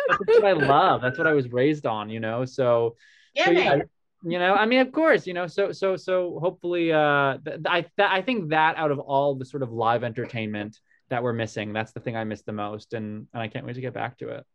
[0.08, 1.02] that's what I love.
[1.02, 2.46] That's what I was raised on, you know.
[2.46, 2.96] So,
[3.36, 3.82] Yeah, so yeah,
[4.24, 7.82] you know, I mean, of course, you know, so so so hopefully, uh, th- I
[7.82, 11.74] th- I think that out of all the sort of live entertainment that we're missing,
[11.74, 14.18] that's the thing I miss the most, and and I can't wait to get back
[14.20, 14.46] to it.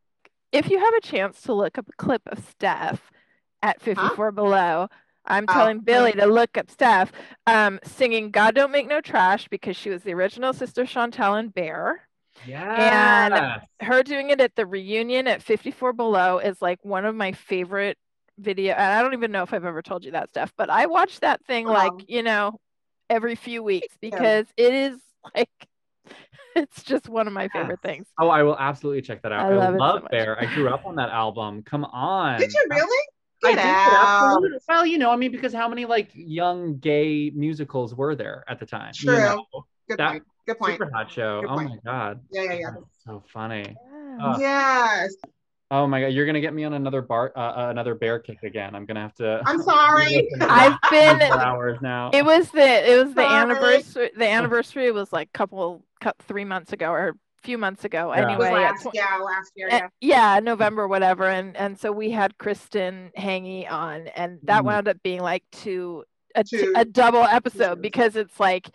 [0.50, 3.10] if you have a chance to look up a clip of Steph
[3.62, 4.88] at 54 Below,
[5.24, 6.20] I'm Oh, telling Billy okay.
[6.20, 7.12] to look up Steph
[7.46, 11.52] um, singing God Don't Make No Trash because she was the original sister Chantelle and
[11.52, 12.02] Bare.
[12.46, 13.59] Yeah.
[13.80, 17.32] And her doing it at the reunion at 54 Below is like one of my
[17.32, 17.98] favorite
[18.38, 18.74] video.
[18.74, 21.20] And I don't even know if I've ever told you that stuff, but I watch
[21.20, 22.00] that thing like, Oh.
[22.06, 22.59] you know,
[23.11, 24.11] every few weeks Yeah.
[24.11, 24.98] because it is
[25.34, 25.50] like,
[26.56, 27.92] it's just one of my favorite Yes.
[27.92, 28.06] things.
[28.18, 29.46] Oh, I will absolutely check that out.
[29.52, 30.11] I love it so love much.
[30.12, 30.40] Bare.
[30.40, 31.64] I grew up on that album.
[31.64, 32.38] Come on.
[32.38, 33.06] Did you really?
[33.45, 34.43] I Get did, out.
[34.68, 38.59] Well, you know, I mean, because how many like young gay musicals were there at
[38.59, 38.93] the time?
[38.97, 39.18] you True.
[39.18, 39.45] know?
[39.89, 40.22] Good That- point.
[40.47, 40.72] Good point.
[40.78, 41.43] Super hot show.
[41.43, 41.68] Good oh point.
[41.70, 42.20] my god.
[42.30, 42.70] Yeah, yeah, yeah.
[42.72, 43.76] That's so funny.
[44.18, 44.26] Yeah.
[44.26, 45.14] Uh, yes.
[45.70, 48.43] Oh my god, you're gonna get me on another bar, uh, uh, another Bare kick
[48.43, 48.74] again.
[48.74, 49.43] I'm gonna have to.
[49.45, 50.26] I'm sorry.
[50.41, 52.11] I've been hours now.
[52.14, 54.11] It was the it was the anniversary.
[54.16, 57.12] The anniversary was like couple, cou- three months ago or a
[57.43, 58.12] few months ago.
[58.14, 58.28] Yeah.
[58.30, 59.68] Anyway, last, tw- yeah, last year.
[59.70, 59.89] uh, Yeah.
[60.34, 64.66] yeah, November, whatever, and and so we had Kristin Hanggi on, and that Mm.
[64.66, 67.78] wound up being like two a, t- Two a double episode shows.
[67.82, 68.68] because it's like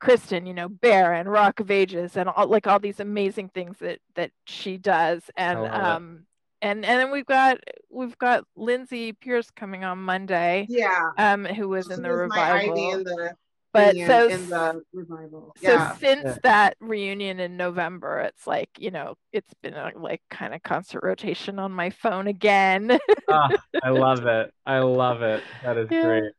[0.00, 3.78] Kristin, you know, Bare and Rock of Ages, and all like all these amazing things
[3.78, 5.74] that that she does, and love it.
[5.74, 6.24] um.
[6.60, 7.58] And, and then we've got
[7.88, 11.10] we've got Lindsay Pearce coming on Monday, Yeah.
[11.16, 12.92] um, who was She in the was my revival.
[12.94, 13.34] In the
[13.72, 15.54] but in, so in the revival.
[15.58, 16.36] so since Yeah.
[16.42, 21.04] that reunion in November, it's like you know it's been a like kind of constant
[21.04, 22.98] rotation on my phone again.
[23.28, 23.48] Ah,
[23.82, 24.52] I love it.
[24.66, 25.42] I love it.
[25.62, 26.02] That is Yeah.
[26.02, 26.32] great.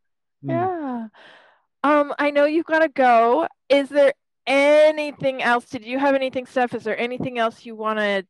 [0.46, 0.50] Mm.
[0.50, 1.08] yeah.
[1.84, 3.48] Um, I know you've got to go.
[3.70, 4.14] Is there
[4.46, 5.66] anything else?
[5.70, 6.74] Did you have anything, Steph?
[6.74, 8.26] Is there anything else you want to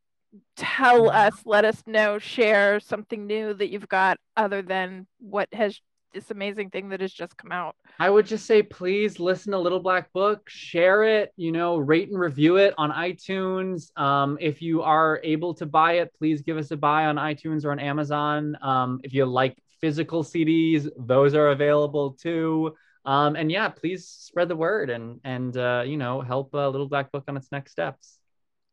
[0.55, 1.33] tell us?
[1.45, 2.19] Let us know.
[2.19, 5.79] Share something new that you've got other than what has
[6.13, 7.75] this amazing thing that has just come out.
[7.99, 12.09] I would just say, please listen to Little Black Book, share it, you know, rate
[12.09, 13.95] and review it on iTunes.
[13.97, 17.65] Um, if you are able to buy it, please give us a buy on iTunes
[17.65, 18.57] or on Amazon.
[18.61, 22.75] Um, if you like physical CDs, those are available too.
[23.05, 26.87] Um, and yeah, please spread the word and and uh, you know help uh, Little
[26.87, 28.19] Black Book on its next steps.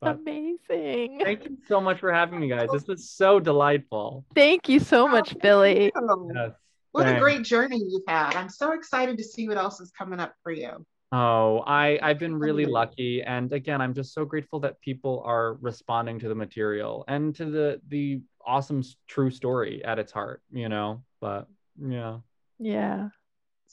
[0.01, 1.21] But Amazing.
[1.25, 2.69] thank you so much for having me, guys.
[2.73, 4.27] This was so delightful.
[4.35, 5.91] Thank you so much, Billy.
[5.97, 6.51] Oh, Yes.
[6.97, 8.37] What a great journey you've had.
[8.37, 10.87] I'm so excited to see what else is coming up for you.
[11.13, 15.55] Oh, I I've been really lucky, and again, I'm just so grateful that people are
[15.61, 20.41] responding to the material and to the the awesome true story at its heart.
[20.51, 22.21] You know, but yeah,
[22.59, 23.09] Yeah,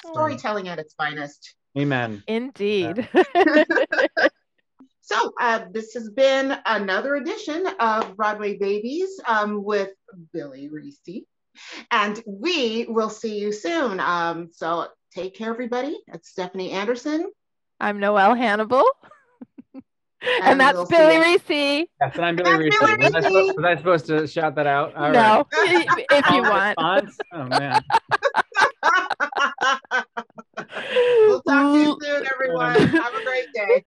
[0.06, 1.56] Storytelling at its finest.
[1.78, 2.24] amen.
[2.28, 3.08] indeed.
[5.06, 9.90] So, uh, this has been another edition of Broadway Babies um, with
[10.32, 11.26] Billy Recce.
[11.92, 14.00] And we will see you soon.
[14.00, 15.98] Um, so, take care, everybody.
[16.08, 17.32] It's Stephanie Andersen.
[17.80, 18.84] I'm Noelle Hannibal.
[20.26, 21.38] And And, that's we'll Billy.
[21.38, 21.86] Recce.
[22.00, 22.80] Yes, and I'm Billy Recce.
[22.80, 24.96] Billy Was, I supposed- was I supposed to shout that out?
[24.96, 25.12] All right.
[25.14, 25.46] no,
[26.12, 26.78] if you want.
[26.78, 27.18] Response?
[27.34, 27.82] Oh man.
[31.28, 32.74] we'll talk to you soon, everyone.
[32.88, 33.84] Have a great day.